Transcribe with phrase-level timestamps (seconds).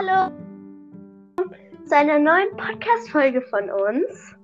[0.00, 0.32] Hallo
[1.84, 4.34] zu einer neuen Podcast-Folge von uns.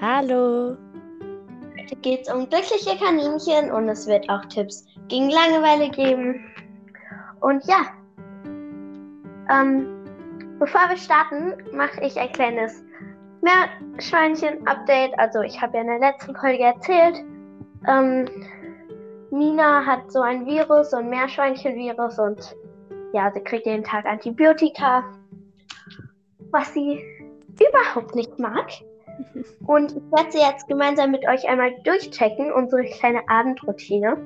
[0.00, 0.76] Hallo.
[1.76, 6.44] Heute geht es um glückliche Kaninchen und es wird auch Tipps gegen Langeweile geben.
[7.40, 7.86] Und ja,
[9.50, 10.04] ähm,
[10.60, 12.84] bevor wir starten, mache ich ein kleines
[13.42, 15.18] Meerschweinchen-Update.
[15.18, 17.16] Also ich habe ja in der letzten Folge erzählt,
[17.88, 18.26] ähm,
[19.32, 22.54] Mina hat so ein Virus, so ein Meerschweinchen-Virus und
[23.14, 25.04] ja, sie kriegt jeden Tag Antibiotika,
[26.50, 27.00] was sie
[27.52, 28.68] überhaupt nicht mag.
[29.66, 34.16] Und ich werde sie jetzt gemeinsam mit euch einmal durchchecken, unsere kleine Abendroutine.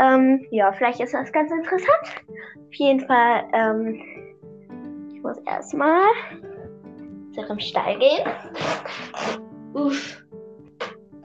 [0.00, 2.24] Ähm, ja, vielleicht ist das ganz interessant.
[2.56, 4.02] Auf jeden Fall, ähm,
[5.14, 6.02] ich muss erstmal
[7.32, 8.28] zu ihrem Stall gehen.
[9.74, 10.24] Uff.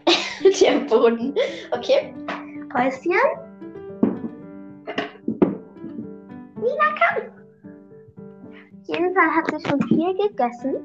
[0.62, 1.34] Der Boden.
[1.72, 2.14] Okay.
[2.76, 3.43] Häuschen.
[6.74, 7.44] Nina, komm.
[8.82, 10.76] Auf jeden Fall hat sie schon viel gegessen.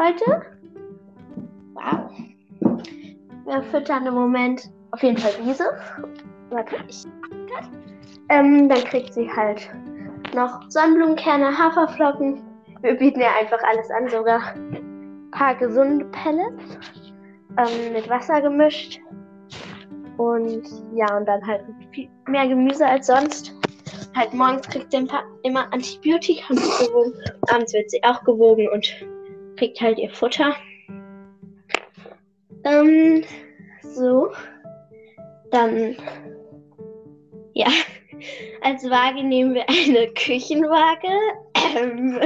[0.00, 0.42] Heute.
[1.74, 2.10] Wow.
[3.44, 5.64] Wir füttern im Moment auf jeden Fall Wiese.
[6.50, 7.04] Warte, ich.
[8.28, 9.70] Ähm, dann kriegt sie halt
[10.34, 12.42] noch Sonnenblumenkerne, Haferflocken.
[12.82, 16.78] Wir bieten ihr einfach alles an, sogar ein paar gesunde Pellets
[17.56, 19.00] ähm, mit Wasser gemischt.
[20.16, 21.64] Und ja, und dann halt
[22.26, 23.55] mehr Gemüse als sonst.
[24.16, 25.06] Halt morgens kriegt sie
[25.42, 27.12] immer Antibiotika mitgewogen.
[27.48, 28.90] Abends wird sie auch gewogen und
[29.56, 30.56] kriegt halt ihr Futter.
[32.64, 33.22] Ähm,
[33.82, 34.30] so.
[35.50, 35.96] Dann,
[37.52, 37.68] ja,
[38.62, 41.08] als Waage nehmen wir eine Küchenwaage.
[41.76, 42.18] Ähm,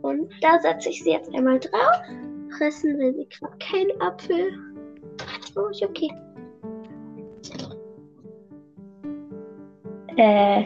[0.00, 2.00] und da setze ich sie jetzt einmal drauf.
[2.56, 4.52] Fressen will sie gerade keinen Apfel.
[5.54, 6.10] Oh, ist okay.
[10.18, 10.64] Äh.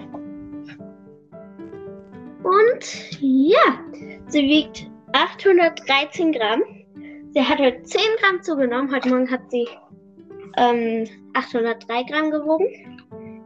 [2.43, 3.79] Und ja,
[4.29, 6.63] sie wiegt 813 Gramm.
[7.33, 8.95] Sie hat heute 10 Gramm zugenommen.
[8.95, 9.69] Heute Morgen hat sie
[10.57, 12.67] ähm, 803 Gramm gewogen.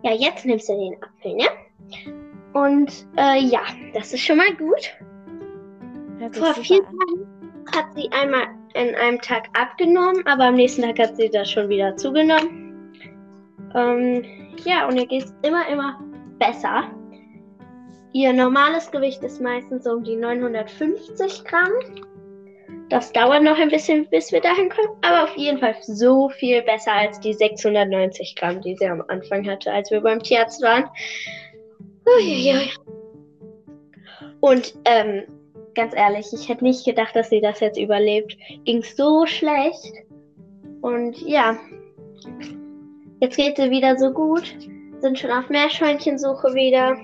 [0.02, 1.48] Ja, jetzt nimmst du den Apfel, ne?
[2.52, 3.62] Und äh, ja,
[3.92, 4.96] das ist schon mal gut.
[6.32, 7.26] Vor vier Tagen
[7.74, 11.68] hat sie einmal in einem Tag abgenommen, aber am nächsten Tag hat sie das schon
[11.68, 12.92] wieder zugenommen.
[13.74, 16.00] Ähm, ja, und ihr geht immer, immer
[16.38, 16.90] besser.
[18.12, 21.72] Ihr normales Gewicht ist meistens so um die 950 Gramm.
[22.88, 26.62] Das dauert noch ein bisschen, bis wir dahin kommen, aber auf jeden Fall so viel
[26.62, 30.84] besser als die 690 Gramm, die sie am Anfang hatte, als wir beim Tierarzt waren.
[32.06, 32.70] Uiuiui.
[34.40, 35.24] Und ähm,
[35.74, 38.36] ganz ehrlich, ich hätte nicht gedacht, dass sie das jetzt überlebt.
[38.64, 39.92] Ging so schlecht.
[40.80, 41.58] Und ja,
[43.20, 44.56] jetzt geht sie wieder so gut.
[45.00, 46.96] Sind schon auf Meerschweinchensuche wieder.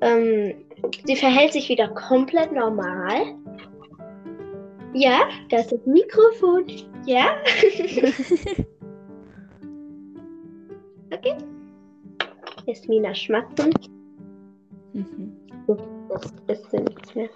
[0.00, 0.54] Ähm,
[1.04, 3.34] sie verhält sich wieder komplett normal.
[4.94, 6.66] Ja, das ist das Mikrofon.
[7.06, 7.36] Ja.
[11.12, 11.34] okay.
[12.66, 13.72] Ist Mina schmatzen.
[14.92, 15.36] Mhm.
[16.48, 17.28] Jetzt ist nichts mehr.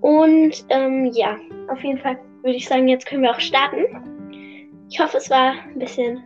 [0.00, 1.36] Und ähm, ja,
[1.68, 3.84] auf jeden Fall würde ich sagen, jetzt können wir auch starten.
[4.88, 6.22] Ich hoffe, es war ein bisschen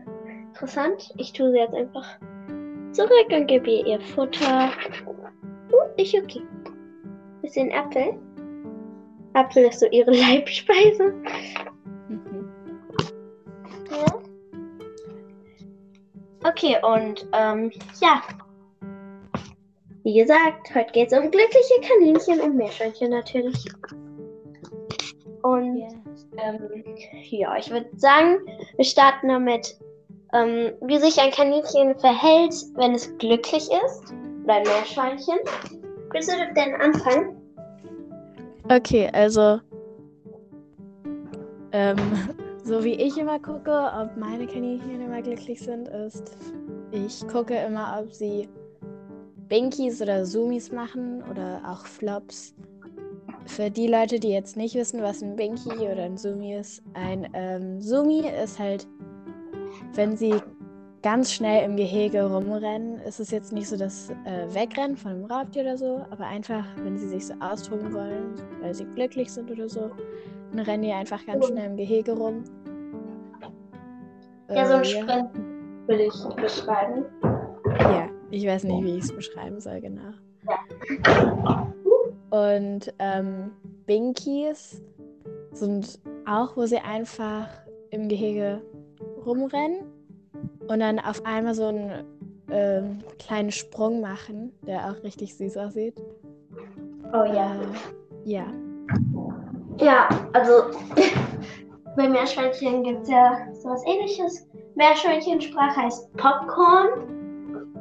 [0.53, 1.13] interessant.
[1.17, 2.07] Ich tue sie jetzt einfach
[2.93, 4.71] zurück und gebe ihr ihr Futter.
[5.73, 6.43] Uh, ich okay.
[7.41, 8.15] Bisschen Apfel.
[9.33, 11.15] Apfel ist so ihre Leibspeise.
[12.09, 12.53] Mhm.
[13.91, 14.23] Ja.
[16.45, 17.71] Okay, und ähm,
[18.01, 18.23] ja,
[20.03, 23.65] wie gesagt, heute geht es um glückliche Kaninchen und Meerschweinchen natürlich.
[25.43, 25.89] Und yeah.
[26.37, 26.84] ähm,
[27.31, 28.39] ja, ich würde sagen,
[28.77, 29.77] wir starten damit,
[30.32, 34.15] ähm, wie sich ein Kaninchen verhält, wenn es glücklich ist.
[34.44, 35.38] Oder ein Meerschweinchen.
[36.12, 37.37] Willst du denn anfangen?
[38.69, 39.60] Okay, also
[41.72, 41.97] ähm,
[42.65, 46.37] so wie ich immer gucke, ob meine Kaninchen immer glücklich sind, ist,
[46.92, 48.48] ich gucke immer, ob sie
[49.48, 52.54] Binkies oder Zoomies machen oder auch Flops.
[53.47, 57.28] Für die Leute, die jetzt nicht wissen, was ein Binky oder ein Zoomie ist, ein
[57.34, 58.86] ähm, Zoomie ist halt,
[59.94, 60.34] wenn sie
[61.03, 65.24] ganz schnell im Gehege rumrennen, ist es jetzt nicht so das äh, Wegrennen von einem
[65.24, 69.50] Raubtier oder so, aber einfach, wenn sie sich so austoben wollen, weil sie glücklich sind
[69.50, 69.91] oder so,
[70.53, 72.44] dann rennen die einfach ganz schnell im Gehege rum.
[74.50, 75.30] Ja, so ein äh, Sprint ja.
[75.86, 77.04] will ich beschreiben.
[77.80, 78.09] Ja.
[78.30, 80.12] Ich weiß nicht, wie ich es beschreiben soll, genau.
[82.30, 83.50] Und ähm,
[83.86, 84.83] Binkies
[85.53, 87.48] sind auch, wo sie einfach
[87.91, 88.62] im Gehege
[89.27, 89.84] rumrennen
[90.69, 92.04] und dann auf einmal so ein
[92.51, 96.01] ähm, kleinen Sprung machen, der auch richtig süß aussieht.
[97.13, 97.54] Oh ja.
[97.54, 97.66] Äh,
[98.24, 98.47] ja.
[99.78, 100.77] Ja, also
[101.97, 104.47] bei Meerschweinchen gibt es ja sowas ähnliches.
[104.74, 107.09] Meerschweinchensprache heißt Popcorn.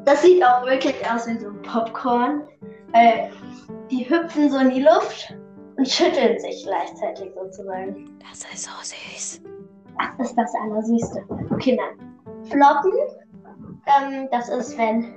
[0.05, 2.47] Das sieht auch wirklich aus wie so ein Popcorn.
[2.93, 3.29] Äh,
[3.89, 5.33] die hüpfen so in die Luft
[5.77, 8.09] und schütteln sich gleichzeitig sozusagen.
[8.19, 9.41] Das ist so süß.
[9.97, 11.23] Das ist das Allersüßste.
[11.51, 12.11] Okay, nein.
[12.45, 12.91] Floppen,
[13.85, 15.13] ähm, das ist, wenn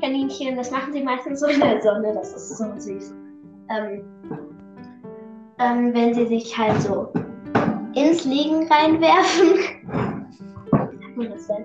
[0.00, 3.14] Kaninchen, das machen sie meistens so in der Sonne, das ist so süß.
[3.70, 4.04] Ähm,
[5.58, 7.08] ähm, wenn sie sich halt so
[7.94, 9.58] ins Liegen reinwerfen.
[10.90, 11.64] Wie sagt man das denn?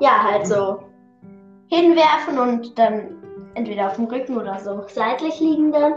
[0.00, 0.82] Ja, halt so
[1.68, 3.16] hinwerfen und dann
[3.54, 5.94] entweder auf dem Rücken oder so seitlich liegen dann.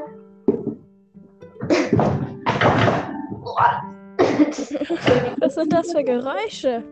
[5.40, 6.84] Was sind das für Geräusche?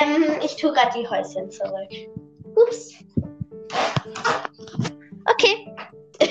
[0.00, 1.90] Ähm, ich tue gerade die Häuschen zurück.
[2.56, 2.94] Ups.
[5.26, 5.74] Okay.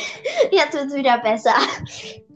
[0.52, 1.54] Jetzt wird es wieder besser.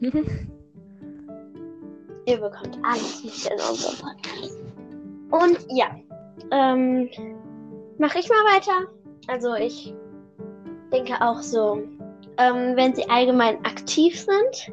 [2.26, 4.58] Ihr bekommt alles mit in unserem Podcast.
[5.30, 5.96] Und ja,
[6.50, 7.08] ähm,
[7.98, 8.86] mache ich mal weiter.
[9.28, 9.94] Also ich
[10.92, 11.82] denke auch so,
[12.38, 14.72] ähm, wenn sie allgemein aktiv sind.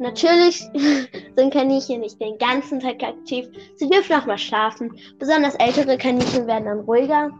[0.00, 0.60] Natürlich
[1.36, 3.46] sind Kaninchen nicht den ganzen Tag aktiv.
[3.76, 4.90] Sie dürfen auch mal schlafen.
[5.18, 7.30] Besonders ältere Kaninchen werden dann ruhiger.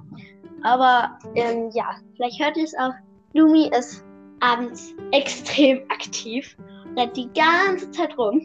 [0.63, 2.93] Aber ähm, ja, vielleicht hört ihr es auch.
[3.33, 4.05] Lumi ist
[4.41, 6.55] abends extrem aktiv.
[6.99, 8.45] Rennt die ganze Zeit rum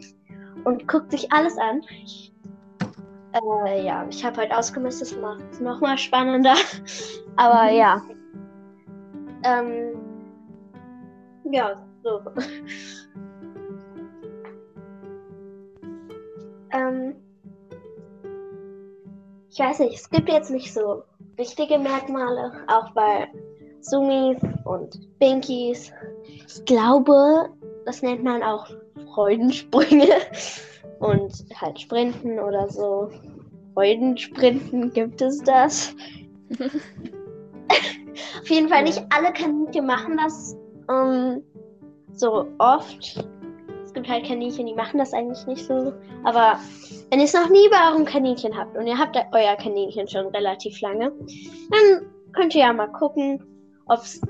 [0.64, 1.82] und guckt sich alles an.
[2.02, 2.32] Ich,
[3.66, 6.54] äh, ja, ich habe heute ausgemistet, das macht es nochmal spannender.
[7.36, 7.76] Aber Mhm.
[7.76, 8.02] ja.
[9.44, 9.92] Ähm,
[11.52, 12.20] ja, so.
[16.76, 17.14] Ähm,
[19.50, 21.02] ich weiß nicht, es gibt jetzt nicht so
[21.38, 23.28] richtige Merkmale, auch bei
[23.80, 25.92] Sumis und Binkies.
[26.24, 27.48] Ich glaube,
[27.84, 28.68] das nennt man auch
[29.14, 30.08] Freudensprünge
[31.00, 33.10] und halt Sprinten oder so.
[33.74, 35.94] Freudensprinten gibt es das.
[38.40, 40.56] Auf jeden Fall nicht alle Kaninchen machen das
[40.88, 41.42] ähm,
[42.12, 43.26] so oft.
[43.96, 45.94] Gibt halt Kaninchen, die machen das eigentlich nicht so.
[46.22, 46.60] Aber
[47.08, 50.26] wenn ihr es noch nie bei eurem Kaninchen habt und ihr habt euer Kaninchen schon
[50.26, 51.12] relativ lange,
[51.70, 53.42] dann könnt ihr ja mal gucken,
[53.86, 54.20] ob es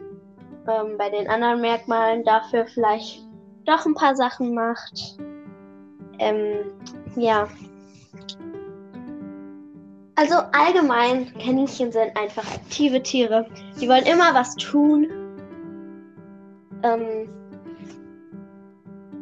[0.68, 3.24] ähm, bei den anderen Merkmalen dafür vielleicht
[3.64, 5.18] doch ein paar Sachen macht.
[6.20, 6.70] Ähm,
[7.16, 7.48] ja.
[10.14, 13.48] Also allgemein, Kaninchen sind einfach aktive Tiere.
[13.80, 15.08] Die wollen immer was tun.
[16.84, 17.28] Ähm,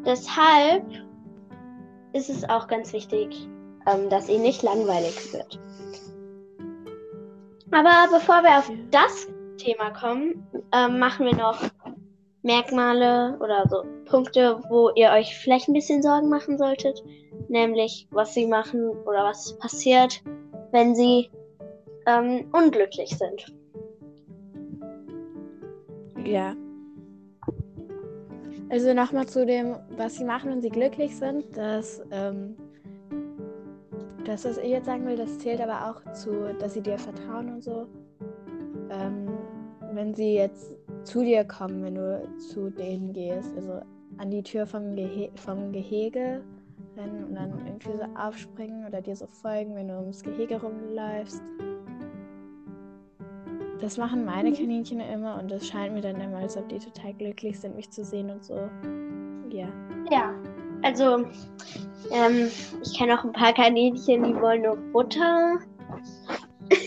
[0.06, 0.84] deshalb
[2.12, 3.48] ist es auch ganz wichtig,
[3.86, 5.60] ähm, dass ihnen nicht langweilig wird.
[7.70, 11.58] Aber bevor wir auf das Thema kommen, ähm, machen wir noch
[12.42, 17.02] Merkmale oder so Punkte, wo ihr euch vielleicht ein bisschen Sorgen machen solltet.
[17.48, 20.22] Nämlich, was sie machen oder was passiert,
[20.70, 21.30] wenn sie
[22.06, 23.46] ähm, unglücklich sind.
[26.24, 26.54] Ja.
[28.70, 31.44] Also nochmal zu dem, was sie machen, wenn sie glücklich sind.
[31.56, 32.56] Das, ähm,
[34.25, 37.52] das, was ich jetzt sagen will, das zählt aber auch zu, dass sie dir vertrauen
[37.55, 37.87] und so.
[38.90, 39.28] Ähm,
[39.92, 43.80] wenn sie jetzt zu dir kommen, wenn du zu denen gehst, also
[44.18, 46.42] an die Tür vom, Gehe vom Gehege
[46.97, 51.42] rennen und dann irgendwie so aufspringen oder dir so folgen, wenn du ums Gehege rumläufst.
[53.85, 57.12] Das machen meine Kaninchen immer und es scheint mir dann immer, als ob die total
[57.12, 58.55] glücklich sind, mich zu sehen und so.
[59.50, 59.69] Ja.
[60.11, 60.33] Ja,
[60.81, 61.26] also
[62.11, 62.50] ähm,
[62.83, 65.59] ich kenne auch ein paar Kaninchen, die wollen nur Butter.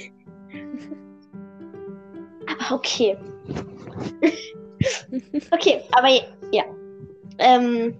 [2.48, 3.16] aber okay.
[5.52, 6.08] okay, aber
[6.52, 6.64] ja.
[7.38, 7.94] Ähm,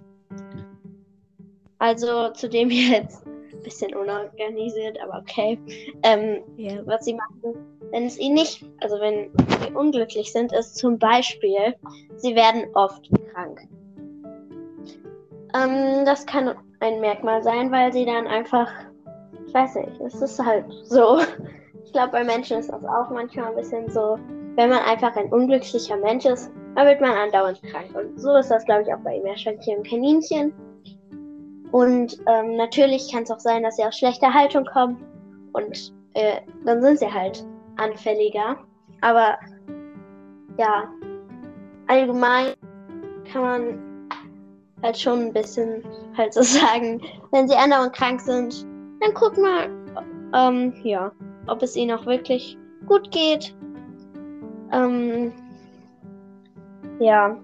[1.78, 5.56] also zu dem jetzt ein bisschen unorganisiert, aber okay.
[6.02, 6.84] Ähm, Ja.
[6.84, 9.30] was sie machen, wenn es ihnen nicht, also wenn
[9.62, 11.74] sie unglücklich sind, ist zum Beispiel,
[12.16, 13.60] sie werden oft krank.
[15.54, 18.70] Ähm, das kann ein Merkmal sein, weil sie dann einfach,
[19.46, 21.20] ich weiß nicht, es ist halt so.
[21.84, 24.18] Ich glaube, bei Menschen ist das auch manchmal ein bisschen so,
[24.56, 27.86] wenn man einfach ein unglücklicher Mensch ist, dann wird man andauernd krank.
[27.94, 30.52] Und so ist das, glaube ich, auch bei Meerschweinchen und Kaninchen.
[31.72, 35.02] Und ähm, natürlich kann es auch sein, dass sie aus schlechter Haltung kommen
[35.52, 37.44] und äh, dann sind sie halt
[37.78, 38.58] anfälliger.
[39.00, 39.38] Aber
[40.58, 40.90] ja,
[41.86, 42.54] allgemein
[43.32, 43.88] kann man
[44.82, 45.82] halt schon ein bisschen
[46.16, 47.00] halt so sagen,
[47.32, 48.66] wenn sie andauernd krank sind,
[49.00, 49.68] dann guck mal,
[50.34, 51.12] ähm, ja,
[51.46, 53.54] ob es ihnen auch wirklich gut geht.
[54.72, 55.32] Ähm,
[57.00, 57.38] ja.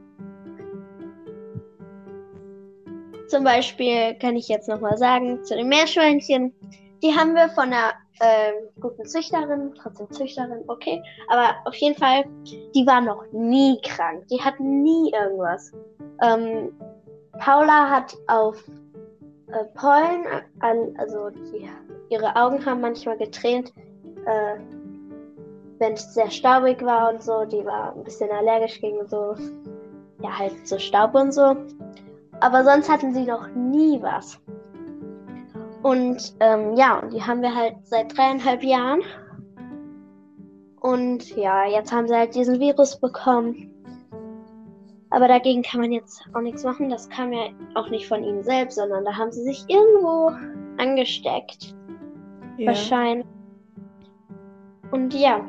[3.28, 6.52] Zum Beispiel kann ich jetzt nochmal sagen, zu den Meerschweinchen,
[7.02, 11.02] die haben wir von einer äh, guten Züchterin, trotzdem Züchterin, okay.
[11.28, 14.26] Aber auf jeden Fall, die war noch nie krank.
[14.28, 15.72] Die hat nie irgendwas.
[16.22, 16.72] Ähm,
[17.38, 18.62] Paula hat auf
[19.48, 20.26] äh, Pollen,
[20.60, 21.68] an, also die,
[22.08, 23.72] ihre Augen haben manchmal getränt,
[24.26, 24.56] äh,
[25.78, 27.44] wenn es sehr staubig war und so.
[27.44, 29.34] Die war ein bisschen allergisch gegen so,
[30.22, 31.56] ja, halt so Staub und so.
[32.40, 34.40] Aber sonst hatten sie noch nie was.
[35.84, 39.02] Und ähm, ja, die haben wir halt seit dreieinhalb Jahren.
[40.80, 43.70] Und ja, jetzt haben sie halt diesen Virus bekommen.
[45.10, 46.88] Aber dagegen kann man jetzt auch nichts machen.
[46.88, 50.30] Das kam ja auch nicht von ihnen selbst, sondern da haben sie sich irgendwo
[50.78, 51.74] angesteckt.
[52.56, 52.68] Ja.
[52.68, 53.26] Wahrscheinlich.
[54.90, 55.44] Und ja.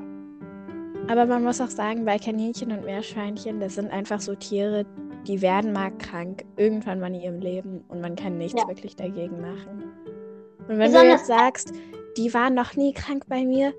[1.07, 4.85] Aber man muss auch sagen, bei Kaninchen und Meerschweinchen, das sind einfach so Tiere,
[5.27, 8.67] die werden mal krank irgendwann mal in ihrem Leben und man kann nichts ja.
[8.67, 10.14] wirklich dagegen machen.
[10.67, 11.73] Und wenn Besonders du jetzt sagst,
[12.17, 13.73] die waren noch nie krank bei mir,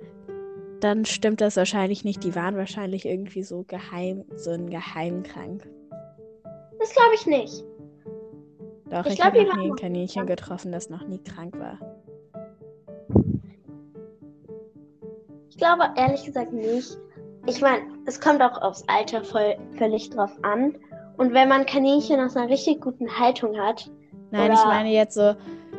[0.81, 2.23] dann stimmt das wahrscheinlich nicht.
[2.23, 5.69] Die waren wahrscheinlich irgendwie so geheim, so ein Geheimkrank.
[6.79, 7.65] Das glaube ich nicht.
[8.91, 11.79] Doch, ich, ich habe noch nie ein Kaninchen getroffen, das noch nie krank war.
[15.51, 16.99] Ich glaube ehrlich gesagt nicht.
[17.47, 20.77] Ich meine, es kommt auch aufs Alter voll, völlig drauf an.
[21.17, 23.91] Und wenn man Kaninchen aus einer richtig guten Haltung hat.
[24.31, 25.35] Nein, ich meine jetzt so,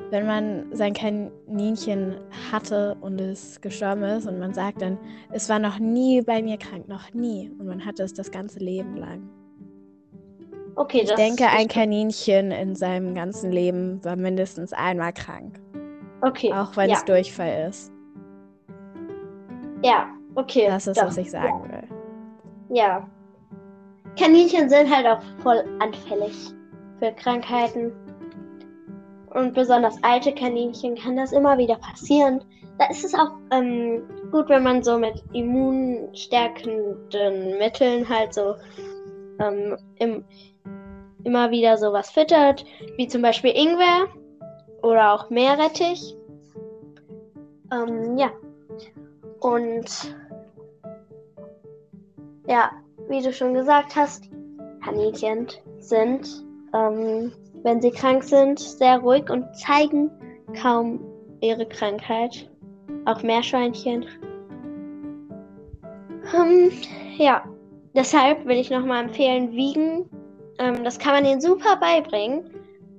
[0.09, 2.15] wenn man sein Kaninchen
[2.51, 4.97] hatte und es gestorben ist und man sagt dann,
[5.31, 7.51] es war noch nie bei mir krank, noch nie.
[7.59, 9.29] Und man hatte es das ganze Leben lang.
[10.75, 15.59] Okay, ich denke, ein Kaninchen in seinem ganzen Leben war mindestens einmal krank.
[16.21, 16.53] Okay.
[16.53, 16.97] Auch wenn ja.
[16.97, 17.91] es Durchfall ist.
[19.83, 20.67] Ja, okay.
[20.67, 21.07] Das ist, doch.
[21.07, 21.71] was ich sagen ja.
[21.71, 22.77] will.
[22.77, 23.09] Ja.
[24.19, 26.53] Kaninchen sind halt auch voll anfällig
[26.99, 27.91] für Krankheiten.
[29.29, 32.41] Und besonders alte Kaninchen kann das immer wieder passieren.
[32.79, 38.55] Da ist es auch ähm, gut, wenn man so mit immunstärkenden Mitteln halt so
[39.39, 40.24] ähm, im,
[41.24, 42.65] immer wieder sowas füttert,
[42.96, 44.07] wie zum Beispiel Ingwer
[44.81, 46.15] oder auch Meerrettich.
[47.72, 48.31] Ähm, ja.
[49.39, 50.15] Und
[52.48, 52.72] ja,
[53.10, 54.29] wie du schon gesagt hast,
[54.84, 55.48] Kaninchen
[55.79, 56.43] sind,
[56.74, 57.31] ähm,
[57.67, 60.09] wenn sie krank sind, sehr ruhig und zeigen
[60.62, 61.01] kaum
[61.41, 62.50] ihre Krankheit.
[63.03, 64.05] Auch Meerschweinchen.
[66.33, 66.71] Ähm,
[67.17, 67.43] ja,
[67.93, 70.09] deshalb will ich nochmal empfehlen, wiegen
[70.59, 72.50] ähm, das kann man ihnen super beibringen.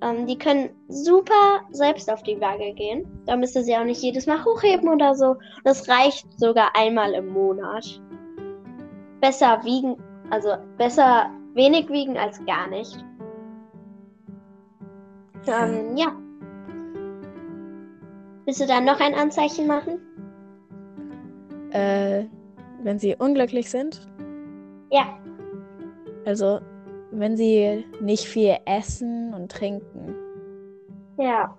[0.01, 3.07] Ähm, die können super selbst auf die Waage gehen.
[3.27, 5.37] Da müsste sie auch nicht jedes Mal hochheben oder so.
[5.65, 8.01] Das reicht sogar einmal im Monat.
[9.21, 9.97] Besser wiegen,
[10.31, 13.05] also besser wenig wiegen als gar nicht.
[15.49, 16.13] Ähm, ja.
[18.45, 19.99] Willst du da noch ein Anzeichen machen?
[21.71, 22.25] Äh,
[22.83, 24.09] wenn sie unglücklich sind?
[24.91, 25.19] Ja.
[26.25, 26.61] Also
[27.11, 30.15] wenn sie nicht viel essen und trinken.
[31.19, 31.57] Ja.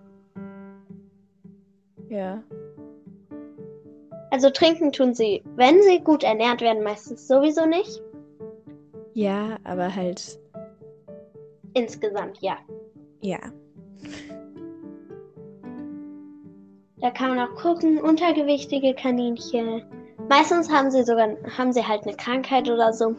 [2.10, 2.44] Ja.
[4.32, 8.02] Also trinken tun sie, wenn sie gut ernährt werden, meistens sowieso nicht.
[9.14, 10.40] Ja, aber halt.
[11.74, 12.58] Insgesamt, ja.
[13.22, 13.40] Ja.
[17.02, 19.84] Da kann man auch gucken, untergewichtige Kaninchen,
[20.30, 23.16] Meistens haben sie sogar haben sie halt eine Krankheit oder so,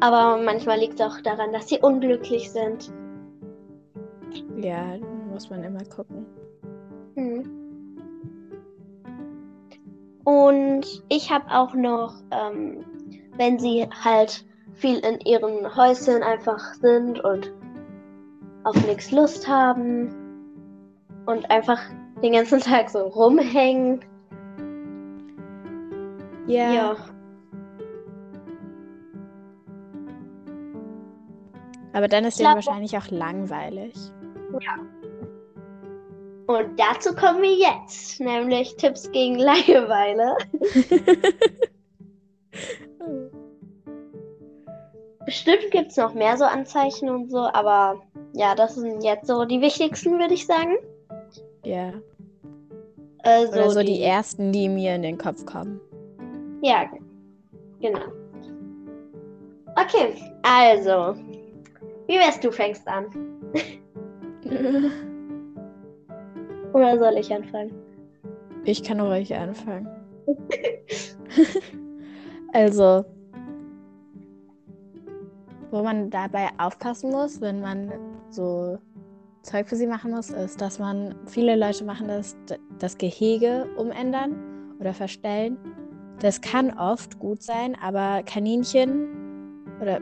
[0.00, 2.90] aber manchmal liegt es auch daran, dass sie unglücklich sind.
[4.56, 4.96] Ja,
[5.30, 6.24] muss man immer gucken.
[7.14, 7.42] Hm.
[10.24, 12.84] Und ich habe auch noch, ähm,
[13.36, 17.52] wenn sie halt viel in ihren Häuschen einfach sind und
[18.66, 20.14] auf nichts Lust haben
[21.26, 21.80] und einfach
[22.22, 24.00] den ganzen Tag so rumhängen
[26.46, 26.72] ja.
[26.72, 26.96] ja.
[31.92, 33.94] Aber dann ist denen wahrscheinlich auch langweilig.
[34.60, 34.78] Ja.
[36.46, 40.36] Und dazu kommen wir jetzt, nämlich Tipps gegen Langeweile.
[45.24, 48.00] Bestimmt gibt es noch mehr so Anzeichen und so, aber
[48.36, 50.76] ja, das sind jetzt so die wichtigsten, würde ich sagen.
[51.64, 51.94] Ja.
[53.22, 55.80] Also Oder so die, die ersten, die mir in den Kopf kommen.
[56.62, 56.84] Ja,
[57.80, 58.12] genau.
[59.74, 61.16] Okay, also.
[62.06, 63.06] Wie wärst du fängst an?
[66.74, 67.72] Oder soll ich anfangen?
[68.64, 69.88] Ich kann ruhig anfangen.
[72.52, 73.02] also,
[75.70, 78.78] wo man dabei aufpassen muss, wenn man so
[79.42, 82.36] Zeug für sie machen muss, ist, dass man, viele Leute machen das,
[82.78, 85.56] das Gehege umändern oder verstellen.
[86.20, 89.08] Das kann oft gut sein, aber Kaninchen
[89.80, 90.00] oder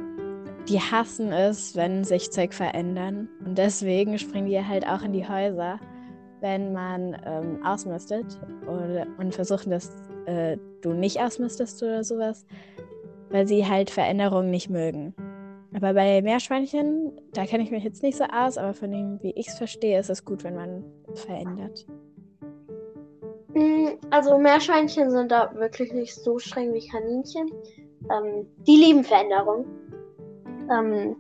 [0.69, 3.29] die hassen es, wenn sich Zeug verändern.
[3.45, 5.79] Und deswegen springen die halt auch in die Häuser,
[6.41, 9.91] wenn man ähm, ausmistet oder, und versuchen, dass
[10.27, 12.47] äh, du nicht ausmistest oder sowas,
[13.31, 15.15] weil sie halt Veränderungen nicht mögen.
[15.75, 19.33] Aber bei Meerschweinchen, da kenne ich mich jetzt nicht so aus, aber von dem, wie
[19.33, 21.85] ich es verstehe, ist es gut, wenn man verändert.
[23.55, 27.51] Mm, also Meerschweinchen sind da wirklich nicht so streng wie Kaninchen.
[28.11, 29.67] Ähm, die lieben Veränderung.
[30.71, 31.17] Ähm,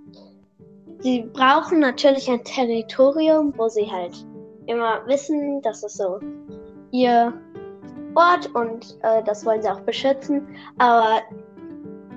[1.00, 4.24] sie brauchen natürlich ein Territorium, wo sie halt
[4.66, 6.20] immer wissen, dass es so
[6.92, 7.32] ihr
[8.14, 10.46] Ort und äh, das wollen sie auch beschützen.
[10.78, 11.22] Aber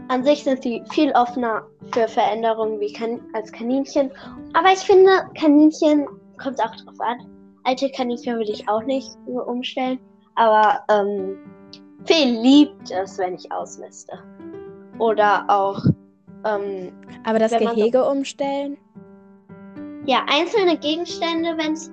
[0.10, 4.12] an sich sind sie viel offener für Veränderungen wie kan als Kaninchen.
[4.54, 6.08] Aber ich finde, Kaninchen
[6.42, 7.28] kommt auch drauf an.
[7.64, 10.00] Alte Kaninchen würde ich auch nicht nur umstellen.
[10.36, 11.38] Aber ähm,
[12.06, 14.18] Fee liebt es, wenn ich ausmiste.
[15.00, 15.84] Oder auch.
[16.46, 16.92] Ähm,
[17.26, 18.78] Aber das Gehege so, umstellen?
[20.06, 21.92] Ja, einzelne Gegenstände, wenn es.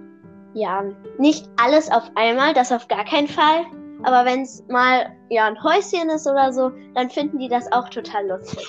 [0.54, 0.84] Ja,
[1.18, 3.64] nicht alles auf einmal, das auf gar keinen Fall.
[4.04, 7.88] Aber wenn es mal ja ein Häuschen ist oder so, dann finden die das auch
[7.88, 8.68] total lustig.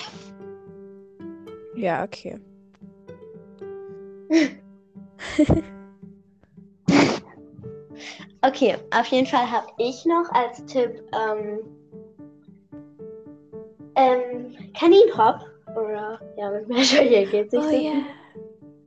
[1.74, 2.40] Ja, okay.
[8.42, 11.60] okay, auf jeden Fall habe ich noch als Tipp ähm,
[13.94, 15.40] ähm, Kaninhop.
[15.76, 18.02] Oder ja, mit Meerschweinchen geht es nicht oh, so yeah.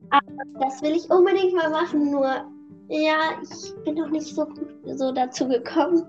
[0.10, 0.25] Aber
[0.60, 2.44] das will ich unbedingt mal machen, nur
[2.89, 4.48] ja, ich bin noch nicht so,
[4.86, 6.05] so dazu gekommen.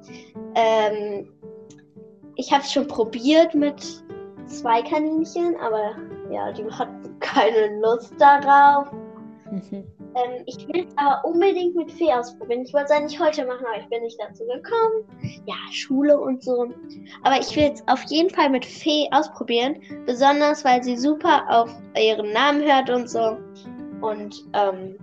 [0.54, 1.28] Ähm,
[2.36, 4.02] ich habe es schon probiert mit
[4.46, 5.94] zwei Kaninchen, aber
[6.30, 8.90] ja, die hatten keine Lust darauf.
[9.50, 9.84] Mhm.
[10.14, 12.62] Ähm, ich will es aber unbedingt mit Fee ausprobieren.
[12.62, 15.04] Ich wollte es eigentlich heute machen, aber ich bin nicht dazu gekommen.
[15.46, 16.66] Ja, Schule und so.
[17.22, 19.76] Aber ich will es auf jeden Fall mit Fee ausprobieren.
[20.06, 23.36] Besonders, weil sie super auf ihren Namen hört und so.
[24.00, 24.96] Und ähm,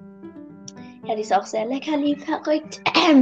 [1.07, 2.81] ja, die ist auch sehr lecker, lieb, verrückt.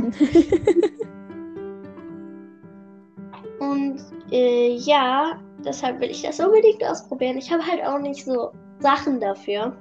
[3.60, 7.38] und äh, ja, deshalb will ich das unbedingt ausprobieren.
[7.38, 9.76] Ich habe halt auch nicht so Sachen dafür.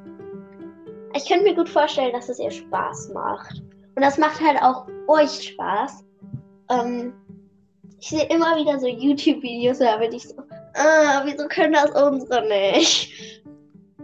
[1.14, 3.62] Ich könnte mir gut vorstellen, dass es ihr Spaß macht.
[3.96, 6.04] Und das macht halt auch euch Spaß.
[6.70, 7.14] Ähm,
[8.00, 10.34] ich sehe immer wieder so YouTube-Videos, da bin ich so,
[10.74, 13.42] ah, wieso können das unsere nicht?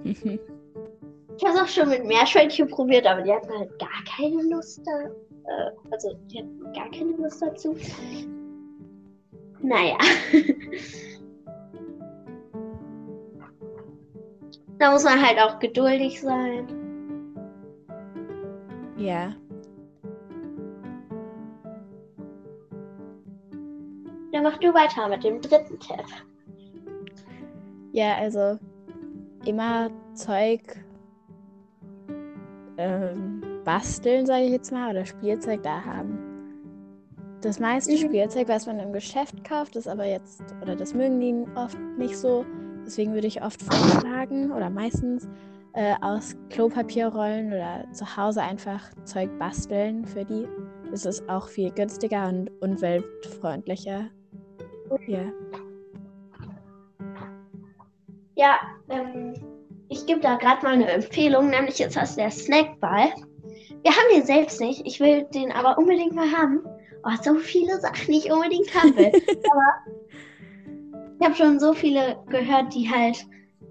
[1.40, 4.82] Ich habe es auch schon mit Meerschweinchen probiert, aber die hatten halt gar keine Lust
[4.84, 5.04] da.
[5.04, 7.74] Äh, also, die hatten gar keine Lust dazu.
[9.62, 9.96] Naja.
[14.78, 16.68] da muss man halt auch geduldig sein.
[18.98, 19.34] Ja.
[24.32, 26.04] Dann mach du weiter mit dem dritten Tipp.
[27.92, 28.58] Ja, also
[29.46, 30.60] immer Zeug
[32.80, 36.18] ähm, basteln, sage ich jetzt mal, oder Spielzeug da haben.
[37.42, 38.08] Das meiste mhm.
[38.08, 42.16] Spielzeug, was man im Geschäft kauft, ist aber jetzt, oder das mögen die oft nicht
[42.16, 42.44] so.
[42.84, 45.28] Deswegen würde ich oft vorschlagen, oder meistens,
[45.74, 50.46] äh, aus Klopapierrollen oder zu Hause einfach Zeug basteln für die.
[50.90, 54.06] Das ist auch viel günstiger und umweltfreundlicher.
[55.06, 55.32] Ja.
[58.34, 59.34] Ja, ähm,
[59.90, 63.12] ich gebe da gerade mal eine Empfehlung, nämlich jetzt hast du der Snackball.
[63.82, 66.60] Wir haben den selbst nicht, ich will den aber unbedingt mal haben.
[67.04, 69.10] Oh, so viele Sachen, die ich unbedingt haben will.
[69.50, 69.94] aber
[71.18, 73.26] ich habe schon so viele gehört, die halt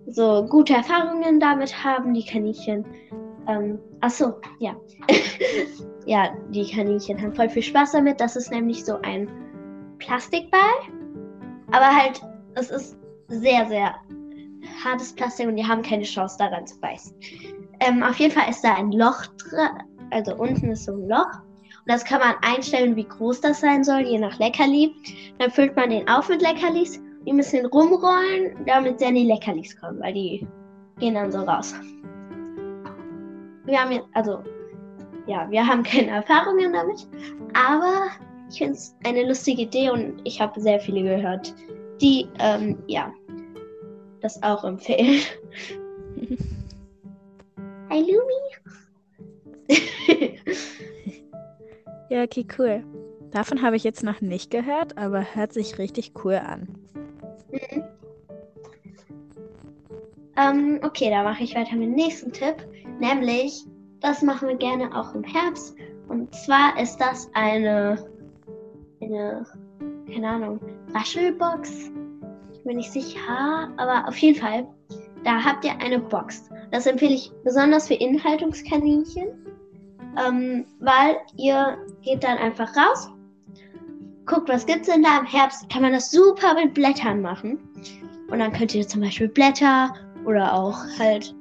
[0.08, 2.86] so gute Erfahrungen damit haben, die Kaninchen.
[3.48, 4.76] Ähm, achso, ja.
[6.06, 8.20] ja, die Kaninchen haben voll viel Spaß damit.
[8.20, 9.30] Das ist nämlich so ein
[10.00, 10.60] Plastikball.
[11.72, 12.22] Aber halt,
[12.56, 13.96] es ist sehr, sehr
[14.84, 17.14] hartes Plastik und die haben keine Chance daran zu beißen.
[17.80, 19.70] Ähm, auf jeden Fall ist da ein Loch drin,
[20.12, 21.32] also unten ist so ein Loch.
[21.80, 24.94] Und das kann man einstellen, wie groß das sein soll, je nach Leckerli.
[25.38, 27.02] Dann füllt man den auf mit Leckerlis.
[27.26, 30.48] Die müssen rumrollen, damit sie an die Leckerlis kommen, weil die
[31.00, 31.74] gehen dann so raus.
[33.66, 34.44] Wir haben jetzt, also,
[35.28, 37.08] ja, wir haben keine Erfahrungen damit,
[37.54, 38.08] aber
[38.50, 41.54] ich finde es eine lustige Idee und ich habe sehr viele gehört,
[42.02, 43.12] die, ähm, ja,
[44.22, 45.22] das auch empfehlen.
[47.90, 48.40] Hi Lumi.
[52.10, 52.84] ja, okay, cool.
[53.32, 56.68] Davon habe ich jetzt noch nicht gehört, aber hört sich richtig cool an.
[57.52, 57.84] Mhm.
[60.38, 62.56] Ähm, okay, da mache ich weiter mit dem nächsten Tipp.
[63.00, 63.66] Nämlich,
[64.00, 65.76] das machen wir gerne auch im Herbst.
[66.08, 68.10] Und zwar ist das eine,
[69.02, 69.46] eine
[70.12, 70.60] keine Ahnung,
[70.94, 71.92] Raschelbox.
[72.60, 74.68] Ich bin nicht sicher, aber auf jeden Fall,
[75.24, 76.50] da habt ihr eine Box.
[76.72, 79.30] Das empfehle ich besonders für Inhaltungskaninchen,
[80.28, 83.10] ähm, weil ihr geht dann einfach raus,
[84.26, 85.20] guckt, was gibt's denn da.
[85.20, 87.60] Im Herbst kann man das super mit Blättern machen.
[88.30, 89.94] Und dann könnt ihr zum Beispiel Blätter
[90.26, 91.34] oder auch halt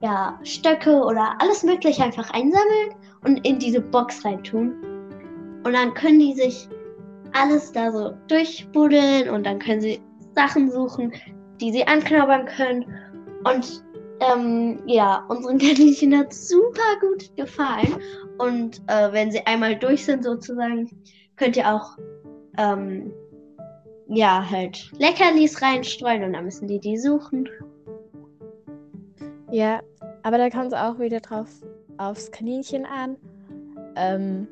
[0.00, 4.74] ja, Stöcke oder alles Mögliche einfach einsammeln und in diese Box reintun.
[5.64, 6.66] Und dann können die sich
[7.34, 10.00] alles da so durchbuddeln und dann können sie
[10.36, 11.12] Sachen suchen,
[11.60, 12.84] die sie anknabbern können.
[13.44, 13.82] Und
[14.20, 17.96] ähm, ja, unseren Kaninchen hat super gut gefallen.
[18.38, 20.90] Und äh, wenn sie einmal durch sind, sozusagen,
[21.36, 21.96] könnt ihr auch
[22.58, 23.12] ähm,
[24.08, 27.48] ja halt Leckerlis reinstreuen und dann müssen die die suchen.
[29.50, 29.80] Ja,
[30.22, 31.48] aber da kommt es auch wieder drauf
[31.98, 33.16] aufs Kaninchen an.
[33.96, 34.48] Ähm,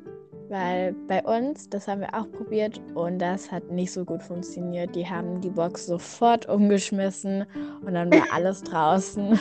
[0.49, 4.95] weil bei uns, das haben wir auch probiert und das hat nicht so gut funktioniert.
[4.95, 7.45] Die haben die Box sofort umgeschmissen
[7.85, 9.39] und dann war alles draußen.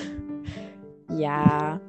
[1.16, 1.80] ja.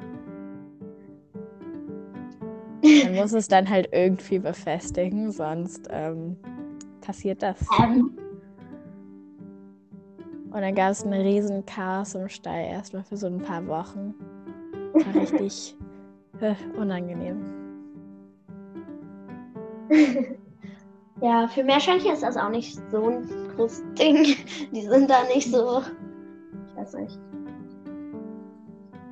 [2.83, 6.37] Man muss es dann halt irgendwie befestigen, sonst ähm,
[7.01, 7.57] passiert das.
[7.81, 8.11] Ähm.
[10.51, 14.13] Und dann gab es einen riesen Chaos im Stall erstmal für so ein paar Wochen.
[14.93, 15.75] War richtig
[16.39, 17.64] äh, unangenehm.
[21.21, 24.35] ja, für Meerschweinchen ist das auch nicht so ein großes Ding.
[24.71, 25.81] Die sind da nicht so.
[26.67, 27.19] Ich weiß nicht.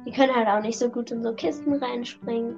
[0.05, 2.55] Die können halt auch nicht so gut in so Kisten reinspringen.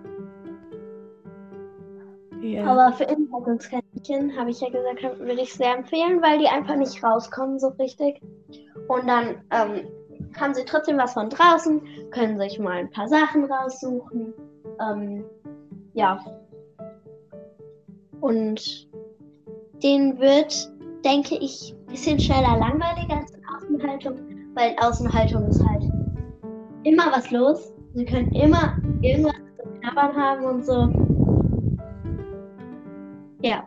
[2.41, 2.65] Ja.
[2.65, 7.04] Aber für Inhaltungskaninchen, habe ich ja gesagt, würde ich sehr empfehlen, weil die einfach nicht
[7.04, 8.21] rauskommen so richtig.
[8.88, 9.88] Und dann ähm,
[10.39, 14.34] haben sie trotzdem was von draußen, können sich mal ein paar Sachen raussuchen.
[14.80, 15.23] Ähm,
[15.93, 16.23] ja,
[18.21, 18.88] und
[19.84, 20.71] den wird,
[21.04, 24.19] denke ich, ein bisschen schneller langweiliger als in Außenhaltung,
[24.54, 25.84] weil in Außenhaltung ist halt
[26.84, 27.73] immer was los.
[27.93, 30.89] Sie können immer irgendwas zu knabbern haben und so.
[33.41, 33.63] Ja.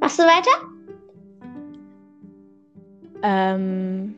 [0.00, 0.74] Machst du weiter?
[3.22, 4.14] Ähm.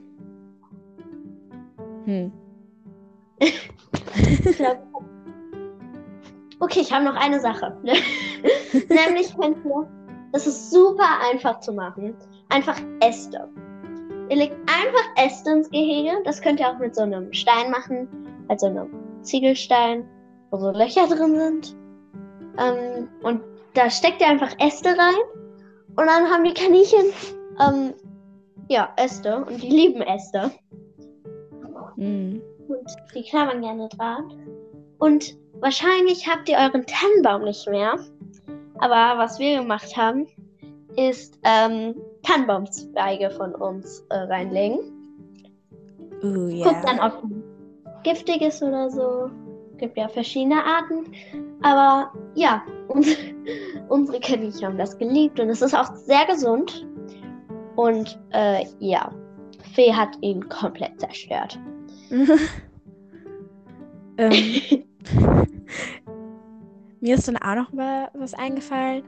[2.05, 2.33] Hm.
[3.40, 4.83] ich glaube,
[6.61, 7.77] Okay, ich habe noch eine Sache.
[7.83, 9.88] Nämlich könnt ihr,
[10.33, 12.14] das ist super einfach zu machen,
[12.49, 13.49] einfach Äste.
[14.29, 16.12] Ihr legt einfach Äste ins Gehege.
[16.25, 18.09] Das könnt ihr auch mit so einem Stein machen,
[18.49, 18.88] also einem
[19.23, 20.09] Ziegelstein,
[20.51, 21.77] wo so Löcher drin sind.
[22.59, 23.42] Ähm, und
[23.75, 25.14] da steckt ihr einfach Äste rein.
[25.97, 27.07] Und dann haben die Kaninchen,
[27.61, 27.95] ähm,
[28.69, 29.45] ja, Äste.
[29.45, 30.51] Und die lieben Äste.
[31.97, 32.40] Mm.
[32.69, 34.33] Und die knabbern gerne dran.
[34.99, 37.99] Und Wahrscheinlich habt ihr euren Tannenbaum nicht mehr.
[38.79, 40.27] Aber was wir gemacht haben,
[40.97, 44.79] ist ähm, Tannenbaumzweige von uns äh, reinlegen.
[46.23, 46.69] Uh, yeah.
[46.69, 47.23] Guckt dann, ob
[48.03, 49.31] giftig ist oder so.
[49.79, 51.12] Gibt ja verschiedene Arten.
[51.62, 53.09] Aber ja, uns,
[53.88, 56.87] unsere Kaninchen haben das geliebt und es ist auch sehr gesund.
[57.77, 59.11] Und äh, ja,
[59.75, 61.59] Fee hat ihn komplett zerstört.
[64.19, 64.33] ähm,
[67.01, 69.05] Mir ist dann auch noch mal was eingefallen.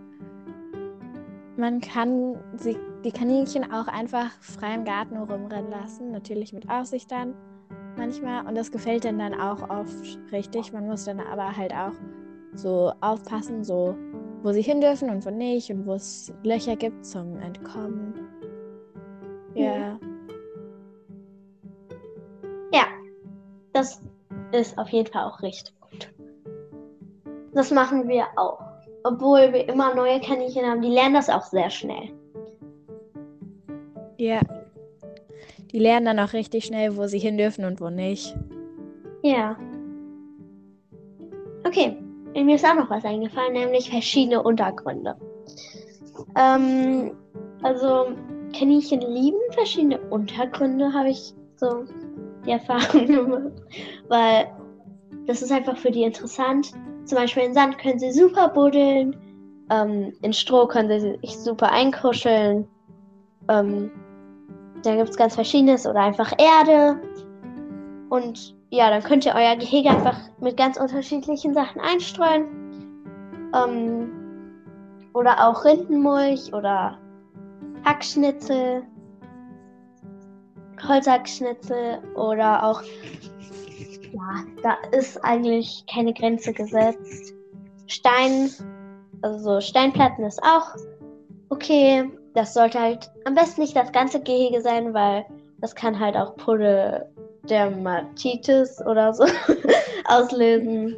[1.56, 7.10] Man kann sie, die Kaninchen auch einfach frei im Garten rumrennen lassen, natürlich mit Aussicht
[7.10, 7.34] dann
[7.96, 8.46] manchmal.
[8.46, 10.72] Und das gefällt dann dann auch oft richtig.
[10.72, 11.94] Man muss dann aber halt auch
[12.54, 13.96] so aufpassen, so
[14.42, 18.14] wo sie hin dürfen und wo nicht und wo es Löcher gibt zum Entkommen.
[19.54, 19.98] Ja.
[22.72, 22.84] Ja,
[23.72, 24.00] das
[24.52, 25.77] ist auf jeden Fall auch richtig.
[27.58, 28.60] Das machen wir auch.
[29.02, 32.12] Obwohl wir immer neue Kaninchen haben, die lernen das auch sehr schnell.
[34.16, 34.40] Ja.
[35.72, 38.32] Die lernen dann auch richtig schnell, wo sie hin dürfen und wo nicht.
[39.24, 39.56] Ja.
[41.66, 41.96] Okay,
[42.32, 45.16] mir ist auch noch was eingefallen, nämlich verschiedene Untergründe.
[46.36, 47.10] Ähm,
[47.64, 48.06] also
[48.56, 51.82] Kaninchen lieben verschiedene Untergründe, habe ich so
[52.46, 53.62] die Erfahrung gemacht,
[54.06, 54.46] weil
[55.26, 56.72] das ist einfach für die interessant.
[57.08, 59.16] Zum Beispiel in Sand können sie super buddeln.
[59.70, 62.68] Ähm, in Stroh können sie sich super einkuscheln.
[63.48, 63.90] Ähm,
[64.82, 67.00] da gibt es ganz verschiedenes oder einfach Erde.
[68.10, 72.44] Und ja, dann könnt ihr euer Gehege einfach mit ganz unterschiedlichen Sachen einstreuen.
[73.54, 74.10] Ähm,
[75.14, 76.98] oder auch Rindenmulch oder
[77.86, 78.82] Hackschnitzel,
[80.86, 82.82] Holzhackschnitzel oder auch,
[84.12, 87.34] ja, da ist eigentlich keine Grenze gesetzt.
[87.86, 88.50] Stein,
[89.22, 90.76] also Steinplatten ist auch
[91.48, 92.08] okay.
[92.34, 95.24] Das sollte halt am besten nicht das ganze Gehege sein, weil
[95.60, 99.24] das kann halt auch Pododermatitis oder so
[100.04, 100.94] auslösen.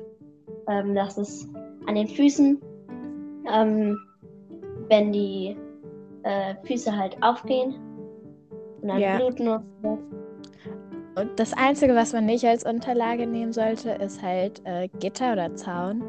[0.69, 1.49] Ähm, das ist
[1.87, 2.61] an den Füßen,
[3.51, 3.99] ähm,
[4.89, 5.57] wenn die
[6.25, 7.75] äh, Füße halt aufgehen
[8.83, 9.17] und dann Ja.
[9.17, 9.99] bluten und so.
[11.17, 15.55] Und das Einzige, was man nicht als Unterlage nehmen sollte, ist halt äh, Gitter oder
[15.57, 16.03] Zaun.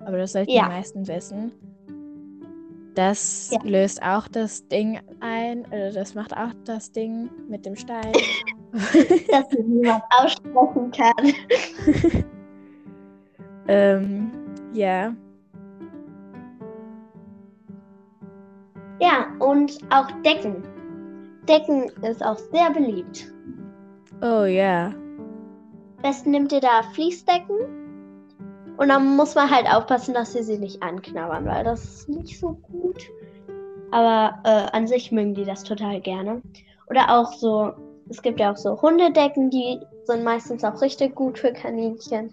[0.00, 0.64] Aber das sollten Ja.
[0.64, 1.52] die meisten wissen.
[2.94, 3.58] Das Ja.
[3.62, 8.12] löst auch das Ding ein, oder das macht auch das Ding mit dem Stein.
[9.30, 11.34] dass niemand aussprechen kann.
[13.68, 14.30] ähm,
[14.72, 15.14] ja.
[19.00, 20.62] Ja, und auch Decken.
[21.46, 23.32] Decken ist auch sehr beliebt.
[24.22, 24.86] Oh ja.
[24.88, 27.56] Am besten nimmt ihr da Fließdecken.
[28.76, 32.38] Und dann muss man halt aufpassen, dass sie sie nicht anknabbern, weil das ist nicht
[32.38, 33.02] so gut.
[33.90, 36.42] Aber äh, an sich mögen die das total gerne.
[36.88, 37.72] Oder auch so,
[38.08, 42.32] es gibt ja auch so Hundedecken, die sind meistens auch richtig gut für Kaninchen.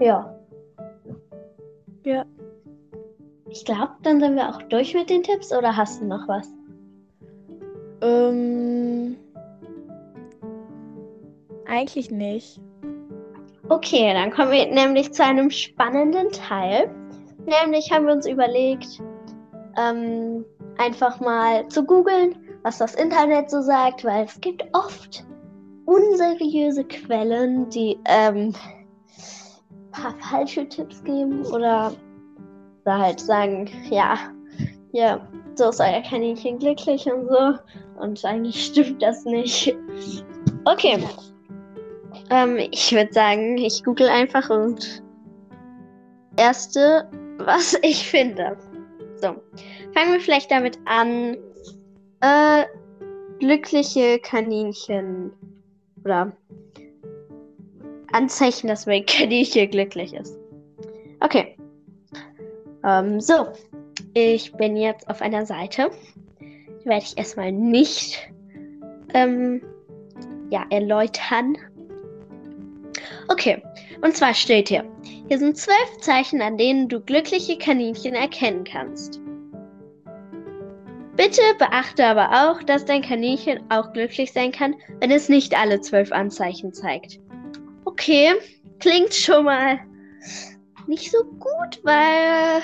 [0.00, 0.34] Ja.
[2.04, 2.24] Ja.
[3.50, 6.48] Ich glaube, dann sind wir auch durch mit den Tipps oder hast du noch was?
[8.00, 9.16] Ähm,
[11.70, 12.60] eigentlich nicht.
[13.68, 16.90] Okay, dann kommen wir nämlich zu einem spannenden Teil.
[17.46, 19.00] Nämlich haben wir uns überlegt,
[19.78, 20.44] ähm,
[20.78, 25.24] einfach mal zu googeln, was das Internet so sagt, weil es gibt oft
[25.86, 31.92] unseriöse Quellen, die ähm, ein paar falsche Tipps geben oder,
[32.82, 34.16] oder halt sagen, ja,
[34.92, 35.20] ja,
[35.54, 38.02] so ist euer Kaninchen glücklich und so.
[38.02, 39.76] Und eigentlich stimmt das nicht.
[40.64, 40.98] Okay.
[42.30, 45.02] Ähm, ich würde sagen, ich google einfach und
[46.36, 48.56] erste, was ich finde.
[49.16, 49.36] So,
[49.94, 51.36] fangen wir vielleicht damit an.
[52.22, 52.64] Äh,
[53.40, 55.32] glückliche Kaninchen
[56.04, 56.32] oder
[58.12, 60.38] Anzeichen, dass mein Kaninchen glücklich ist.
[61.20, 61.56] Okay.
[62.84, 63.48] Ähm, so,
[64.14, 65.90] ich bin jetzt auf einer Seite.
[66.40, 68.30] Die werde ich erstmal nicht
[69.14, 69.62] ähm,
[70.50, 71.56] ja, erläutern.
[73.30, 73.62] Okay,
[74.02, 74.84] und zwar steht hier,
[75.28, 79.20] hier sind zwölf Zeichen, an denen du glückliche Kaninchen erkennen kannst.
[81.16, 85.80] Bitte beachte aber auch, dass dein Kaninchen auch glücklich sein kann, wenn es nicht alle
[85.80, 87.20] zwölf Anzeichen zeigt.
[87.84, 88.32] Okay,
[88.80, 89.78] klingt schon mal
[90.88, 92.62] nicht so gut, weil...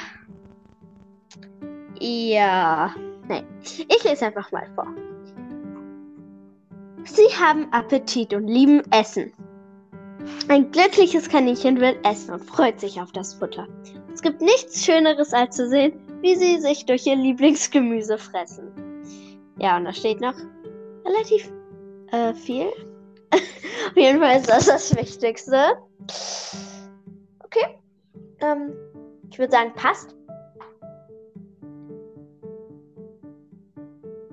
[2.00, 2.92] Ja,
[3.29, 3.46] nein.
[3.62, 4.88] Ich lese einfach mal vor.
[7.05, 9.33] Sie haben Appetit und lieben Essen.
[10.49, 13.69] Ein glückliches Kaninchen will essen und freut sich auf das Futter.
[14.12, 18.73] Es gibt nichts Schöneres als zu sehen, wie sie sich durch ihr Lieblingsgemüse fressen.
[19.59, 20.35] Ja, und da steht noch
[21.05, 21.51] relativ
[22.12, 22.67] äh, viel.
[23.33, 25.77] Auf jeden Fall ist das das Wichtigste.
[27.45, 27.79] Okay.
[28.41, 28.73] Ähm,
[29.31, 30.15] ich würde sagen, passt.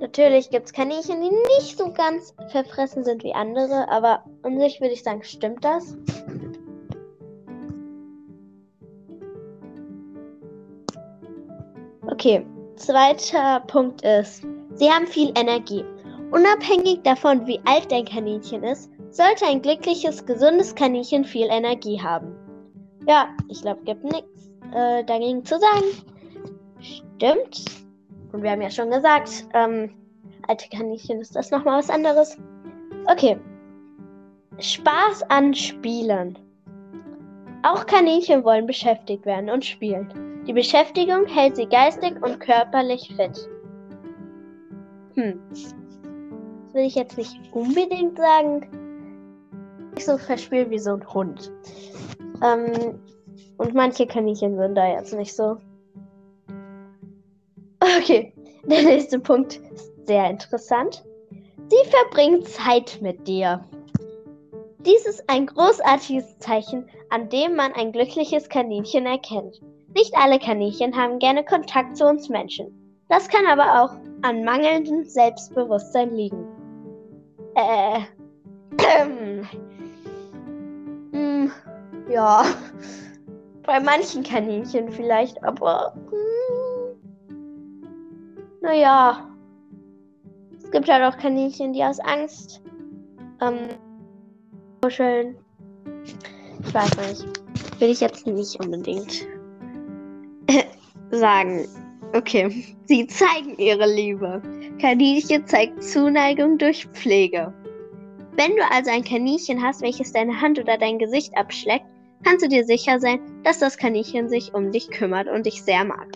[0.03, 4.81] Natürlich gibt es Kaninchen, die nicht so ganz verfressen sind wie andere, aber an sich
[4.81, 5.95] würde ich sagen, stimmt das?
[12.05, 15.85] Okay, zweiter Punkt ist, sie haben viel Energie.
[16.31, 22.35] Unabhängig davon, wie alt dein Kaninchen ist, sollte ein glückliches, gesundes Kaninchen viel Energie haben.
[23.07, 25.85] Ja, ich glaube, gibt nichts äh, dagegen zu sagen.
[26.81, 27.82] Stimmt.
[28.33, 29.91] Und wir haben ja schon gesagt, ähm,
[30.47, 32.37] alte Kaninchen ist das nochmal was anderes.
[33.05, 33.39] Okay.
[34.59, 36.37] Spaß an Spielen.
[37.61, 40.43] Auch Kaninchen wollen beschäftigt werden und spielen.
[40.47, 43.49] Die Beschäftigung hält sie geistig und körperlich fit.
[45.15, 45.39] Hm.
[45.49, 45.75] Das
[46.73, 48.67] will ich jetzt nicht unbedingt sagen.
[49.93, 51.51] Nicht so verspielt wie so ein Hund.
[52.43, 52.99] Ähm,
[53.57, 55.57] und manche Kaninchen sind da jetzt nicht so.
[57.83, 61.03] Okay, der nächste Punkt ist sehr interessant.
[61.69, 63.63] Sie verbringen Zeit mit dir.
[64.85, 69.61] Dies ist ein großartiges Zeichen, an dem man ein glückliches Kaninchen erkennt.
[69.95, 72.67] Nicht alle Kaninchen haben gerne Kontakt zu uns Menschen.
[73.09, 73.91] Das kann aber auch
[74.23, 76.47] an mangelndem Selbstbewusstsein liegen.
[77.55, 77.99] Äh.
[78.99, 79.47] Ähm,
[81.11, 81.51] hm,
[82.09, 82.45] ja.
[83.65, 85.93] bei manchen Kaninchen vielleicht, aber.
[86.09, 86.32] Hm,
[88.63, 89.29] naja.
[90.57, 92.61] Es gibt halt auch Kaninchen, die aus Angst
[93.41, 93.69] ähm,
[94.81, 95.35] kuscheln.
[96.65, 97.79] Ich weiß nicht.
[97.79, 99.27] Will ich jetzt nicht unbedingt
[101.11, 101.67] sagen.
[102.13, 102.65] Okay.
[102.85, 104.41] Sie zeigen ihre Liebe.
[104.79, 107.53] Kaninchen zeigt Zuneigung durch Pflege.
[108.35, 111.85] Wenn du also ein Kaninchen hast, welches deine Hand oder dein Gesicht abschleckt,
[112.23, 115.83] kannst du dir sicher sein, dass das Kaninchen sich um dich kümmert und dich sehr
[115.83, 116.07] mag.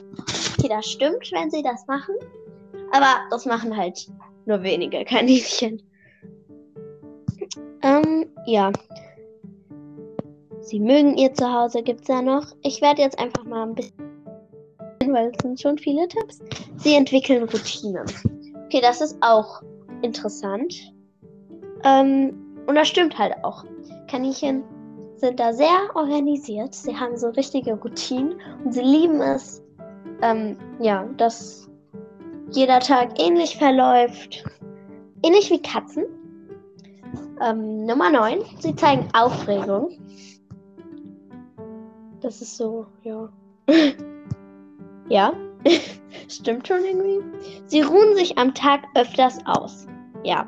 [0.58, 2.16] Okay, das stimmt, wenn sie das machen.
[2.92, 4.08] Aber das machen halt
[4.46, 5.82] nur wenige Kaninchen.
[7.84, 8.72] Ähm, ja.
[10.62, 12.46] Sie mögen ihr Zuhause, gibt's ja noch.
[12.62, 13.94] Ich werde jetzt einfach mal ein bisschen,
[15.02, 16.40] weil es sind schon viele Tipps.
[16.78, 18.06] Sie entwickeln Routinen.
[18.66, 19.62] Okay, das ist auch
[20.02, 20.76] interessant.
[21.84, 23.64] Ähm, und das stimmt halt auch.
[24.10, 24.64] Kaninchen
[25.16, 26.74] sind da sehr organisiert.
[26.74, 29.64] Sie haben so richtige Routinen und sie lieben es,
[30.22, 31.70] ähm, ja, dass
[32.52, 34.44] jeder Tag ähnlich verläuft.
[35.24, 36.06] Ähnlich wie Katzen.
[37.42, 38.40] Ähm, Nummer 9.
[38.60, 39.92] Sie zeigen Aufregung.
[42.22, 43.30] Das ist so, ja.
[45.10, 45.34] ja,
[46.28, 47.20] stimmt schon irgendwie.
[47.68, 49.88] Sie ruhen sich am Tag öfters aus.
[50.24, 50.48] Ja.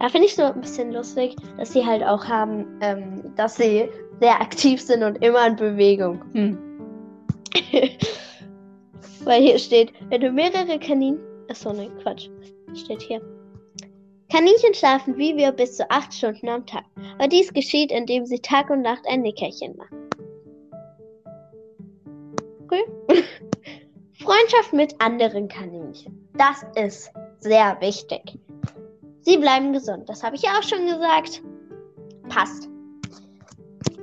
[0.00, 3.88] Da finde ich so ein bisschen lustig, dass sie halt auch haben, ähm, dass sie
[4.20, 6.22] sehr aktiv sind und immer in Bewegung.
[6.32, 6.58] Hm.
[9.24, 11.20] Weil hier steht, wenn du mehrere Kaninchen.
[11.48, 12.28] Achso, ne, Quatsch.
[12.74, 13.20] Steht hier.
[14.30, 16.84] Kaninchen schlafen wie wir bis zu acht Stunden am Tag.
[17.18, 19.98] Aber dies geschieht, indem sie Tag und Nacht ein Nickerchen machen.
[22.64, 22.84] Okay.
[24.14, 26.28] Freundschaft mit anderen Kaninchen.
[26.36, 28.38] Das ist sehr wichtig.
[29.20, 30.08] Sie bleiben gesund.
[30.08, 31.42] Das habe ich ja auch schon gesagt.
[32.28, 32.68] Passt.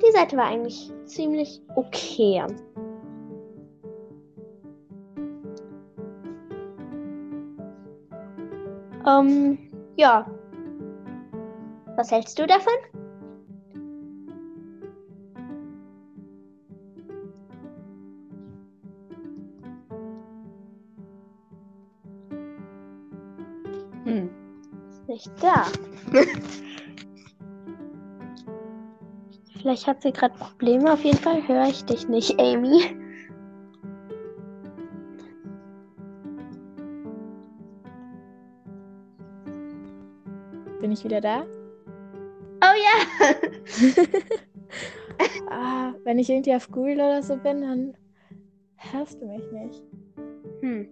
[0.03, 2.43] Die Seite war eigentlich ziemlich okay.
[9.11, 9.57] Ähm,
[9.97, 10.25] ja.
[11.97, 12.73] Was hältst du davon?
[24.05, 24.29] Hm.
[24.89, 25.65] Ist nicht da.
[29.61, 30.91] Vielleicht hat sie gerade Probleme.
[30.91, 33.00] Auf jeden Fall höre ich dich nicht, Amy.
[40.91, 41.45] Bin ich wieder da?
[42.61, 43.33] Oh ja!
[45.49, 47.93] ah, wenn ich irgendwie auf Google oder so bin, dann
[48.75, 49.81] hörst du mich nicht.
[50.59, 50.89] Hm.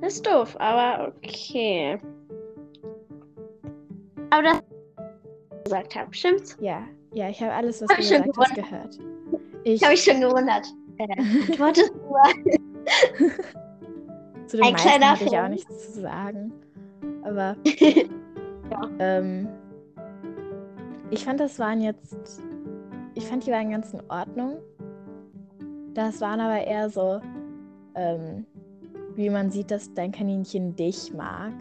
[0.00, 1.98] Das ist doof, aber okay.
[4.30, 4.62] Aber das
[5.64, 6.56] gesagt habe, stimmt's?
[6.58, 8.98] Ja, ja, ich habe alles, was Hab du ich gesagt hast, gehört.
[9.64, 10.66] Ich, Habe ich schon gewundert.
[10.96, 11.16] Äh,
[11.52, 12.22] du wolltest nur.
[14.46, 16.50] zu den ein meisten kleiner habe ich auch nichts zu sagen.
[17.24, 17.54] Aber
[18.70, 18.88] Ja.
[18.98, 19.48] ähm,
[21.10, 22.42] ich fand, das waren jetzt.
[23.14, 24.58] Ich fand, die waren ganz in Ordnung.
[25.94, 27.20] Das waren aber eher so,
[27.94, 28.44] ähm,
[29.14, 31.52] wie man sieht, dass dein Kaninchen dich mag.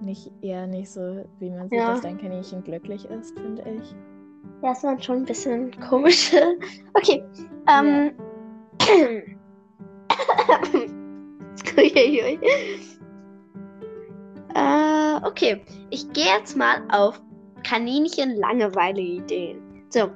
[0.00, 1.92] Nicht eher nicht so, wie man sieht, Ja.
[1.92, 3.94] dass dein Kaninchen glücklich ist, finde ich.
[4.62, 6.56] Ja, das waren schon ein bisschen komische.
[6.94, 7.22] Okay.
[7.68, 8.12] Ähm.
[11.76, 12.38] Uiuiui.
[15.24, 15.60] Okay.
[15.90, 17.20] Ich gehe jetzt mal auf
[17.64, 19.60] Kaninchen-Langeweile-Ideen.
[19.88, 20.10] So.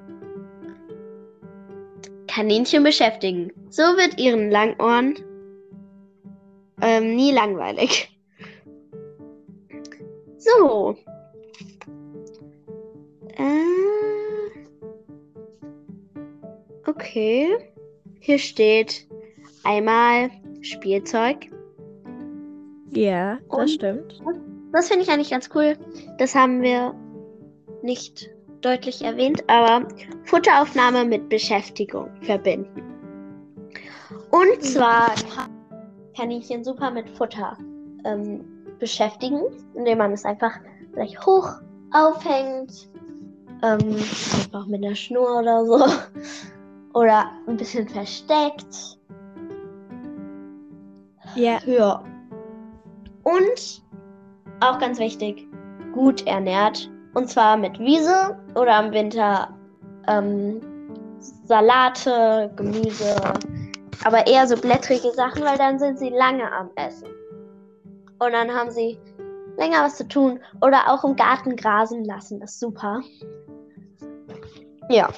[2.26, 3.52] Kaninchen beschäftigen.
[3.70, 5.14] So wird ihren Langohren
[6.80, 8.08] ähm, nie langweilig.
[10.36, 10.96] So.
[13.36, 13.64] Äh,
[16.86, 17.56] okay.
[18.20, 19.06] Hier steht
[19.64, 21.46] einmal Spielzeug.
[22.90, 24.20] Ja, das stimmt.
[24.72, 25.76] Das finde ich eigentlich ganz cool.
[26.18, 26.94] Das haben wir
[27.82, 28.28] nicht
[28.60, 29.86] deutlich erwähnt, aber
[30.24, 32.82] Futteraufnahme mit Beschäftigung verbinden.
[34.30, 35.50] Und zwar kann
[36.16, 37.56] Kaninchen super mit Futter
[38.04, 38.44] ähm,
[38.78, 39.40] beschäftigen,
[39.74, 40.52] indem man es einfach
[40.92, 41.48] vielleicht hoch
[41.92, 42.90] aufhängt,
[43.62, 43.96] ähm,
[44.34, 45.84] einfach mit einer Schnur oder so,
[46.94, 48.98] oder ein bisschen versteckt.
[51.34, 52.02] Ja, Ja.
[53.22, 53.82] Und
[54.60, 55.46] auch ganz wichtig,
[55.92, 56.90] gut ernährt.
[57.14, 59.54] Und zwar mit Wiese oder im Winter
[60.06, 60.60] ähm,
[61.44, 63.16] Salate, Gemüse,
[64.04, 67.08] aber eher so blättrige Sachen, weil dann sind sie lange am Essen.
[68.20, 68.98] Und dann haben sie
[69.56, 70.40] länger was zu tun.
[70.60, 73.00] Oder auch im Garten grasen lassen, ist super.
[74.88, 75.08] Ja.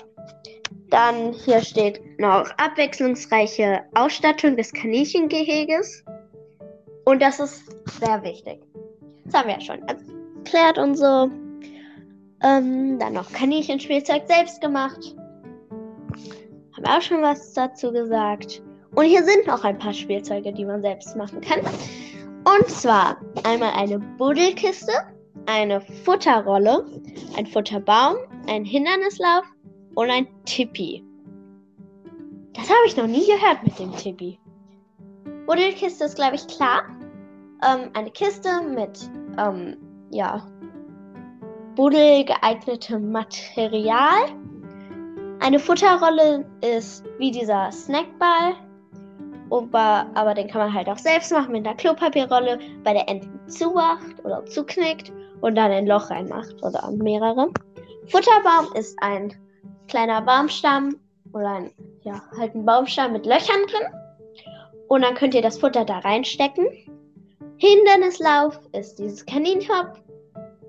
[0.88, 5.80] Dann hier steht noch abwechslungsreiche Ausstattung des Kaninchengehege.
[7.04, 7.70] Und das ist
[8.00, 8.60] sehr wichtig.
[9.30, 11.30] Das haben wir ja schon erklärt und so.
[12.42, 15.14] Ähm, dann noch Kaninchenspielzeug selbst gemacht.
[16.72, 18.62] Haben wir auch schon was dazu gesagt.
[18.96, 21.60] Und hier sind noch ein paar Spielzeuge, die man selbst machen kann.
[21.60, 24.92] Und zwar einmal eine Buddelkiste,
[25.46, 26.84] eine Futterrolle,
[27.36, 28.16] ein Futterbaum,
[28.48, 29.44] ein Hindernislauf
[29.94, 31.04] und ein Tippi.
[32.54, 34.40] Das habe ich noch nie gehört mit dem Tippi.
[35.46, 36.82] Buddelkiste ist, glaube ich, klar.
[37.62, 39.76] Ähm, eine Kiste mit, ähm,
[40.10, 40.46] ja,
[41.76, 44.26] Buddel geeignetem Material.
[45.40, 48.54] Eine Futterrolle ist wie dieser Snackball,
[49.50, 54.24] aber, den kann man halt auch selbst machen mit einer Klopapierrolle, bei der Enten zumacht
[54.24, 57.50] oder zuknickt und dann ein Loch reinmacht oder mehrere.
[58.06, 59.34] Futterbaum ist ein
[59.88, 60.96] kleiner Baumstamm
[61.32, 61.70] oder ein,
[62.02, 63.88] ja, halt ein Baumstamm mit Löchern drin.
[64.88, 66.66] Und dann könnt ihr das Futter da reinstecken.
[67.56, 70.00] Hindernislauf ist dieses Kaninhop.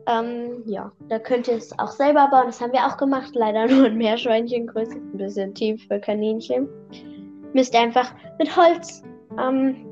[0.07, 2.47] Ähm, ja, da könnt ihr es auch selber bauen.
[2.47, 3.31] Das haben wir auch gemacht.
[3.33, 4.95] Leider nur in Meerschweinchengröße.
[4.95, 6.67] Ein bisschen tief für Kaninchen.
[7.53, 9.03] Müsst ihr einfach mit Holz
[9.39, 9.85] ähm,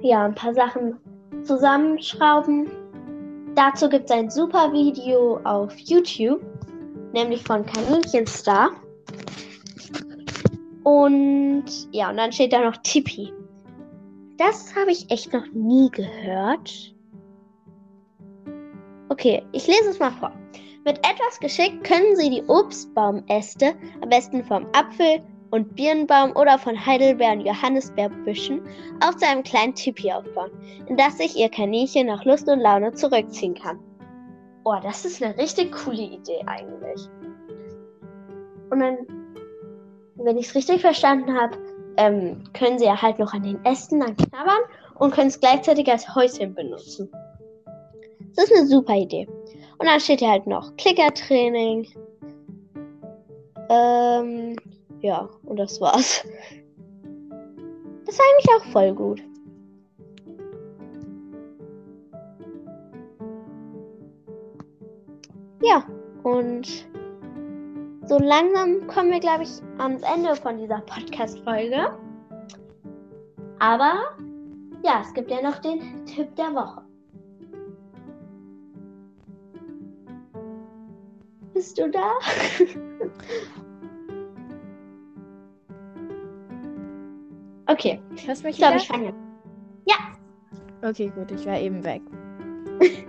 [0.00, 0.98] ja, ein paar Sachen
[1.44, 2.70] zusammenschrauben.
[3.54, 6.40] Dazu gibt es ein super Video auf YouTube,
[7.12, 8.70] nämlich von Kaninchenster.
[10.84, 13.32] Und ja, und dann steht da noch Tippi.
[14.44, 16.92] Das habe ich echt noch nie gehört.
[19.08, 20.32] Okay, ich lese es mal vor.
[20.84, 25.22] Mit etwas Geschick können Sie die Obstbaumäste, am besten vom Apfel
[25.52, 28.60] und Birnbaum oder von Heidelbeer und Johannisbeerbüschen,
[29.00, 30.50] auch zu einem kleinen Tipi aufbauen,
[30.88, 33.78] in das sich Ihr Kaninchen nach Lust und Laune zurückziehen kann.
[34.64, 37.08] Oh, das ist eine richtig coole Idee eigentlich.
[38.70, 38.96] Und dann,
[40.16, 41.56] wenn ich es richtig verstanden habe,
[41.96, 44.62] ähm, können sie ja halt noch an den Ästen dann knabbern
[44.96, 47.10] und können es gleichzeitig als Häuschen benutzen.
[48.34, 49.28] Das ist eine super Idee.
[49.78, 51.88] Und dann steht hier halt noch Klickertraining.
[53.68, 54.56] Ähm,
[55.00, 56.24] ja, und das war's.
[58.04, 59.22] Das war eigentlich auch voll gut.
[65.62, 65.86] Ja,
[66.24, 66.86] und
[68.04, 71.96] so langsam kommen wir, glaube ich, ans Ende von dieser Podcast-Folge.
[73.58, 74.16] Aber
[74.82, 76.82] ja, es gibt ja noch den Tipp der Woche.
[81.54, 82.12] Bist du da?
[87.72, 88.00] okay.
[88.24, 89.14] Hörst du mich Ich glaube, ich fange.
[89.86, 89.96] Ja,
[90.82, 92.02] Okay, gut, ich war eben weg.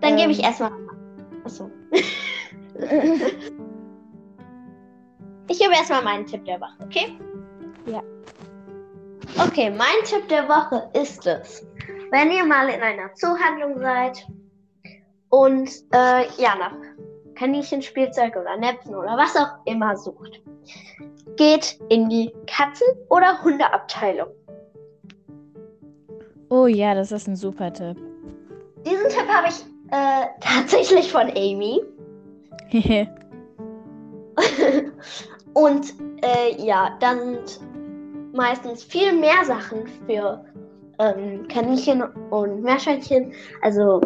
[0.00, 0.44] dann gebe ich Ähm.
[0.44, 0.72] erstmal.
[1.44, 1.70] Achso.
[5.52, 7.14] Ich gebe erstmal meinen Tipp der Woche, okay?
[7.84, 8.02] Ja.
[9.36, 11.66] Okay, mein Tipp der Woche ist es,
[12.10, 14.26] wenn ihr mal in einer Zoohandlung seid
[15.28, 16.72] und äh, ja, nach
[17.34, 20.40] Kaninchenspielzeug oder Näpfen oder was auch immer sucht,
[21.36, 24.28] geht in die Katzen- oder Hundeabteilung.
[26.48, 27.98] Oh ja, das ist ein super Tipp.
[28.86, 31.82] Diesen Tipp habe ich äh, tatsächlich von Amy.
[35.54, 37.60] Und äh, ja, da sind
[38.32, 40.44] meistens viel mehr Sachen für
[40.98, 43.32] ähm, Kaninchen und Meerschweinchen.
[43.60, 44.00] Also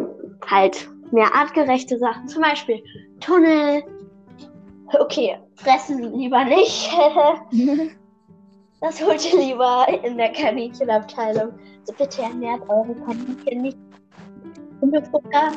[0.45, 2.27] halt mehr artgerechte Sachen.
[2.27, 2.83] Zum Beispiel
[3.19, 3.83] Tunnel.
[4.99, 6.89] Okay, fressen lieber nicht.
[8.81, 11.53] das holt ihr lieber in der Kaninchenabteilung.
[11.79, 13.77] Also bitte ernährt eure Kaninchen nicht.
[14.81, 15.51] Hundefutter.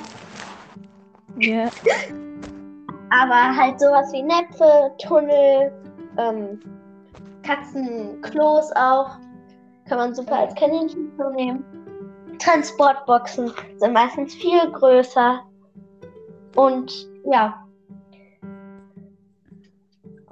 [1.39, 1.69] ja.
[3.11, 5.73] Aber halt sowas wie Näpfe, Tunnel,
[6.17, 6.61] ähm,
[7.43, 9.11] Katzenklos auch.
[9.89, 11.65] Kann man super als Kaninchen nehmen.
[12.39, 15.41] Transportboxen sind meistens viel größer.
[16.57, 17.67] Und ja.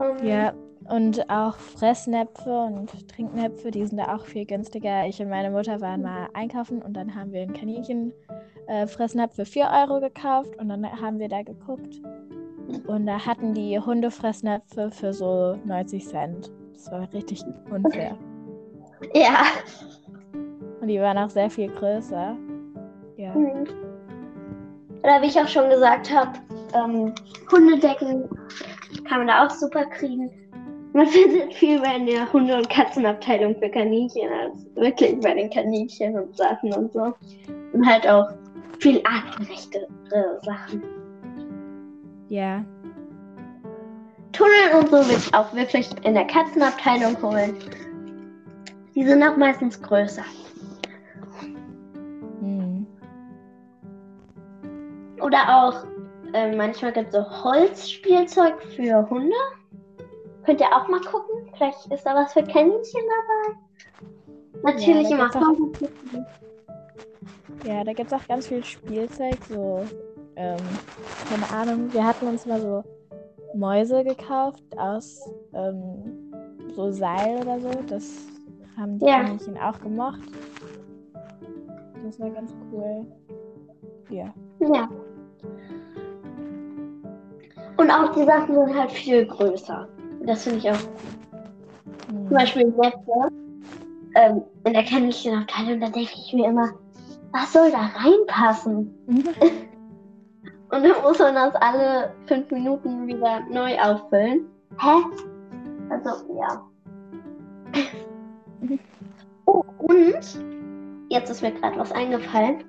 [0.00, 0.52] Ähm, Ja,
[0.88, 5.06] und auch Fressnäpfe und Trinknäpfe, die sind da auch viel günstiger.
[5.06, 8.12] Ich und meine Mutter waren mal einkaufen und dann haben wir ein Kaninchen
[8.68, 12.00] äh, Fressnapf für 4 Euro gekauft und dann haben wir da geguckt.
[12.86, 16.52] Und da hatten die Hundefressnäpfe für so 90 Cent.
[16.74, 18.16] Das war richtig unfair.
[19.14, 19.44] Ja.
[20.80, 22.36] Und die waren auch sehr viel größer.
[23.16, 23.32] Ja.
[23.32, 23.64] Mhm.
[25.04, 26.32] Oder wie ich auch schon gesagt habe,
[26.74, 27.14] ähm,
[27.50, 28.28] Hundedecken
[29.04, 30.28] kann man da auch super kriegen.
[30.94, 35.48] Man findet viel mehr in der Hunde- und Katzenabteilung für Kaninchen als wirklich bei den
[35.48, 37.14] Kaninchen und Sachen und so.
[37.72, 38.28] Und halt auch
[38.80, 39.86] viel artgerechtere
[40.42, 40.82] Sachen.
[42.28, 42.64] Ja.
[44.32, 47.56] Tunnel und so will ich auch wirklich in der Katzenabteilung holen.
[48.94, 50.24] Die sind auch meistens größer.
[52.40, 52.86] Hm.
[55.20, 55.84] Oder auch,
[56.34, 59.36] äh, manchmal gibt es so Holzspielzeug für Hunde.
[60.44, 61.50] Könnt ihr auch mal gucken.
[61.56, 63.58] Vielleicht ist da was für Kaninchen dabei.
[64.62, 65.30] Natürlich da immer
[67.64, 69.84] Ja, da gibt es auch ganz viel Spielzeug, so,
[70.38, 70.56] ähm,
[71.28, 72.84] keine Ahnung, wir hatten uns mal so
[73.54, 76.32] Mäuse gekauft aus ähm,
[76.74, 77.70] so Seil oder so.
[77.88, 78.08] Das
[78.76, 79.22] haben die Ja.
[79.24, 80.20] Kaninchen auch gemocht.
[82.04, 83.04] Das war ganz cool.
[84.10, 84.32] Ja.
[84.60, 84.88] Ja.
[87.76, 89.88] Und auch die Sachen sind halt viel größer.
[90.24, 90.78] Das finde ich auch.
[92.10, 92.26] Hm.
[92.28, 92.98] Zum Beispiel jetzt
[94.14, 96.68] ähm, in der Kaninchenabteilung, da denke ich mir immer,
[97.32, 98.94] was soll da reinpassen?
[100.70, 104.46] Und dann muss man das alle fünf Minuten wieder neu auffüllen.
[104.78, 105.02] Hä?
[105.90, 106.62] Also, ja.
[109.50, 110.20] Oh, und
[111.08, 112.64] jetzt ist mir gerade was eingefallen.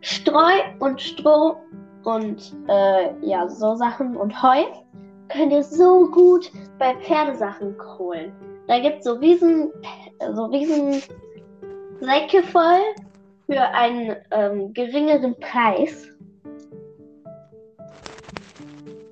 [0.00, 1.56] Streu und Stroh
[2.04, 4.62] und äh, ja, so Sachen und Heu
[5.28, 8.32] könnt ihr so gut bei Pferdesachen holen.
[8.68, 9.72] Da gibt es so riesen,
[10.34, 11.02] so riesen
[12.00, 12.80] Säcke voll
[13.46, 16.09] für einen ähm, geringeren Preis.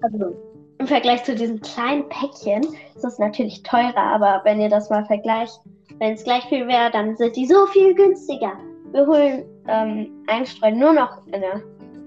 [0.03, 0.36] Also
[0.78, 2.62] im Vergleich zu diesen kleinen Päckchen
[2.94, 5.61] ist es natürlich teurer, aber wenn ihr das mal vergleicht,
[5.99, 8.53] wenn es gleich viel wäre, dann sind die so viel günstiger.
[8.92, 11.62] Wir holen ähm, Einstreu nur noch in der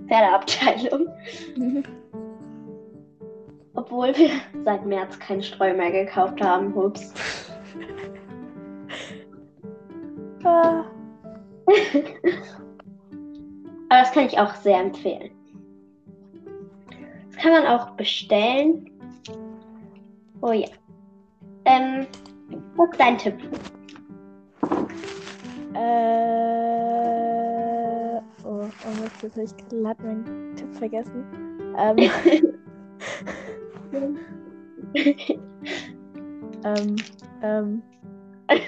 [0.07, 1.07] Pferdeabteilung,
[3.75, 4.29] obwohl wir
[4.63, 6.73] seit März keinen Streu mehr gekauft haben.
[6.73, 7.13] Ups.
[10.43, 10.85] Ah,
[13.89, 15.31] Aber das kann ich auch sehr empfehlen.
[17.41, 18.91] Kann man auch bestellen.
[20.41, 20.67] Oh ja.
[21.65, 22.05] Ähm,
[22.75, 23.35] was ist dein Tipp?
[25.73, 25.79] äh,
[28.43, 28.69] oh, oh
[29.01, 31.23] Mist, jetzt habe ich glatt meinen Tipp vergessen.
[31.77, 31.95] Ähm,
[36.63, 36.95] ähm,
[37.41, 37.81] ähm,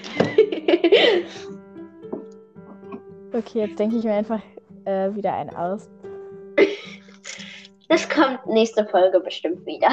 [3.33, 4.41] okay, jetzt denke ich mir einfach
[4.85, 5.87] äh, wieder einen aus.
[7.93, 9.89] Das kommt nächste Folge bestimmt wieder.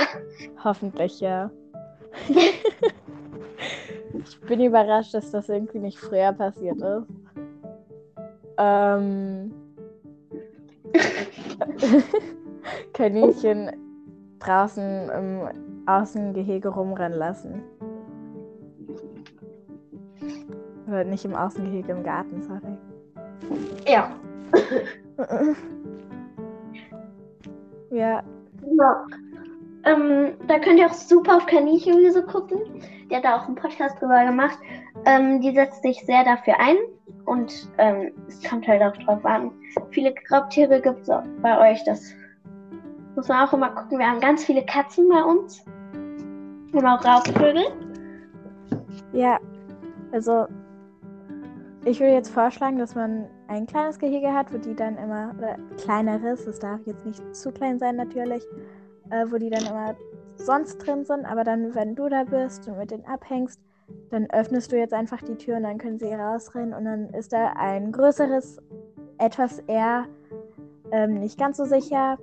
[0.64, 1.51] Hoffentlich, ja.
[4.14, 7.07] ich bin überrascht, dass das irgendwie nicht früher passiert ist.
[8.57, 9.53] Ähm.
[12.94, 13.70] Kaninchen
[14.38, 15.48] draußen im
[15.84, 17.62] Außengehege rumrennen lassen.
[20.88, 22.78] Oder nicht im Außengehege, im Garten, sorry.
[23.86, 24.16] Ja.
[27.91, 28.22] Ja,
[28.78, 29.07] ja.
[29.84, 32.61] Ähm, da könnt ihr auch super auf Kaninchenwiese gucken.
[33.11, 34.59] Die hat da auch einen Podcast drüber gemacht.
[35.07, 36.76] Ähm, die setzt sich sehr dafür ein.
[37.24, 39.51] Und ähm, es kommt halt auch drauf an.
[39.91, 41.11] Viele Raubtiere gibt es
[41.43, 41.82] bei euch.
[41.84, 42.12] Das
[43.16, 43.99] muss man auch immer gucken.
[43.99, 45.64] Wir haben ganz viele Katzen bei uns.
[46.72, 47.64] Und auch Raubvögel.
[49.12, 49.38] Ja,
[50.12, 50.47] also
[51.84, 55.57] ich würde jetzt vorschlagen, dass man ein kleines Gehege hat, wo die dann immer, oder
[55.76, 58.44] kleineres, es darf jetzt nicht zu klein sein natürlich,
[59.11, 59.96] äh, wo die dann immer
[60.36, 63.61] sonst drin sind, aber dann, wenn du da bist und mit denen abhängst,
[64.11, 67.32] dann öffnest du jetzt einfach die Tür und dann können sie rausrennen und dann ist
[67.32, 68.62] da ein größeres,
[69.18, 70.07] etwas eher
[70.92, 72.18] ähm, nicht ganz so sicher,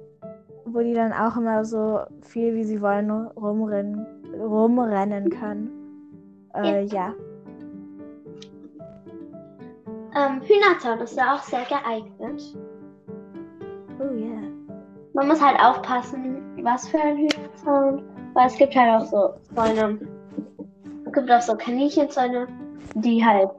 [0.66, 4.06] wo die dann auch immer so viel wie sie wollen rumrennen,
[4.40, 5.70] rumrennen können.
[6.56, 7.14] Äh, ja.
[10.18, 12.42] Ähm, Hühnerzaun ist da auch sehr geeignet.
[14.00, 14.50] Oh yeah.
[15.14, 18.04] Man muss halt aufpassen, was für ein Hühnerzaun.
[18.34, 20.00] Weil es gibt halt auch so Zäune.
[21.06, 22.48] Es gibt auch so Kaninchenzäune,
[22.96, 23.52] die halt,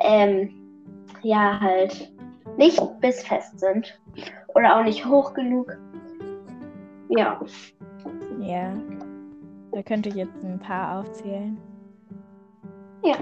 [0.00, 0.50] ähm,
[1.22, 2.12] ja, halt
[2.56, 4.00] nicht bissfest sind.
[4.54, 5.76] Oder auch nicht hoch genug.
[7.08, 7.40] Ja.
[8.40, 8.72] Ja.
[9.70, 11.56] Da könnte ich jetzt ein paar aufzählen.
[13.04, 13.16] Ja.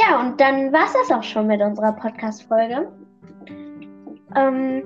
[0.00, 2.90] Ja, und dann war es das auch schon mit unserer Podcast-Folge.
[4.36, 4.84] Ähm,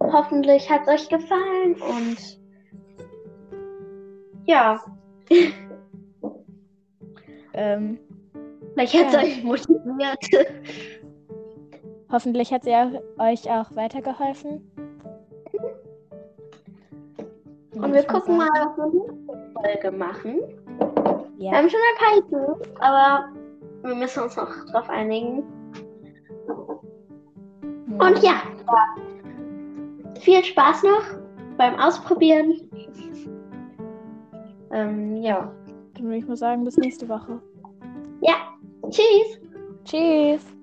[0.00, 2.38] hoffentlich hat es euch gefallen und
[4.46, 4.80] ja,
[7.56, 7.98] Ähm,
[8.74, 9.20] vielleicht hat es Ja.
[9.20, 10.18] euch motiviert.
[12.10, 14.60] hoffentlich hat sie auch, euch auch weitergeholfen.
[17.74, 20.40] Und wir gucken mal, was wir nächste Folge machen.
[21.36, 21.52] Wir Ja.
[21.52, 23.28] haben schon ein paar Ideen, aber
[23.84, 25.42] wir müssen uns noch drauf einigen.
[27.98, 28.42] Und ja,
[30.20, 31.04] viel Spaß noch
[31.56, 32.60] beim Ausprobieren.
[34.72, 35.52] Ähm, ja.
[35.94, 37.40] Dann würde ich mal sagen, bis nächste Woche.
[38.20, 38.34] Ja,
[38.90, 39.40] tschüss.
[39.84, 40.53] Tschüss.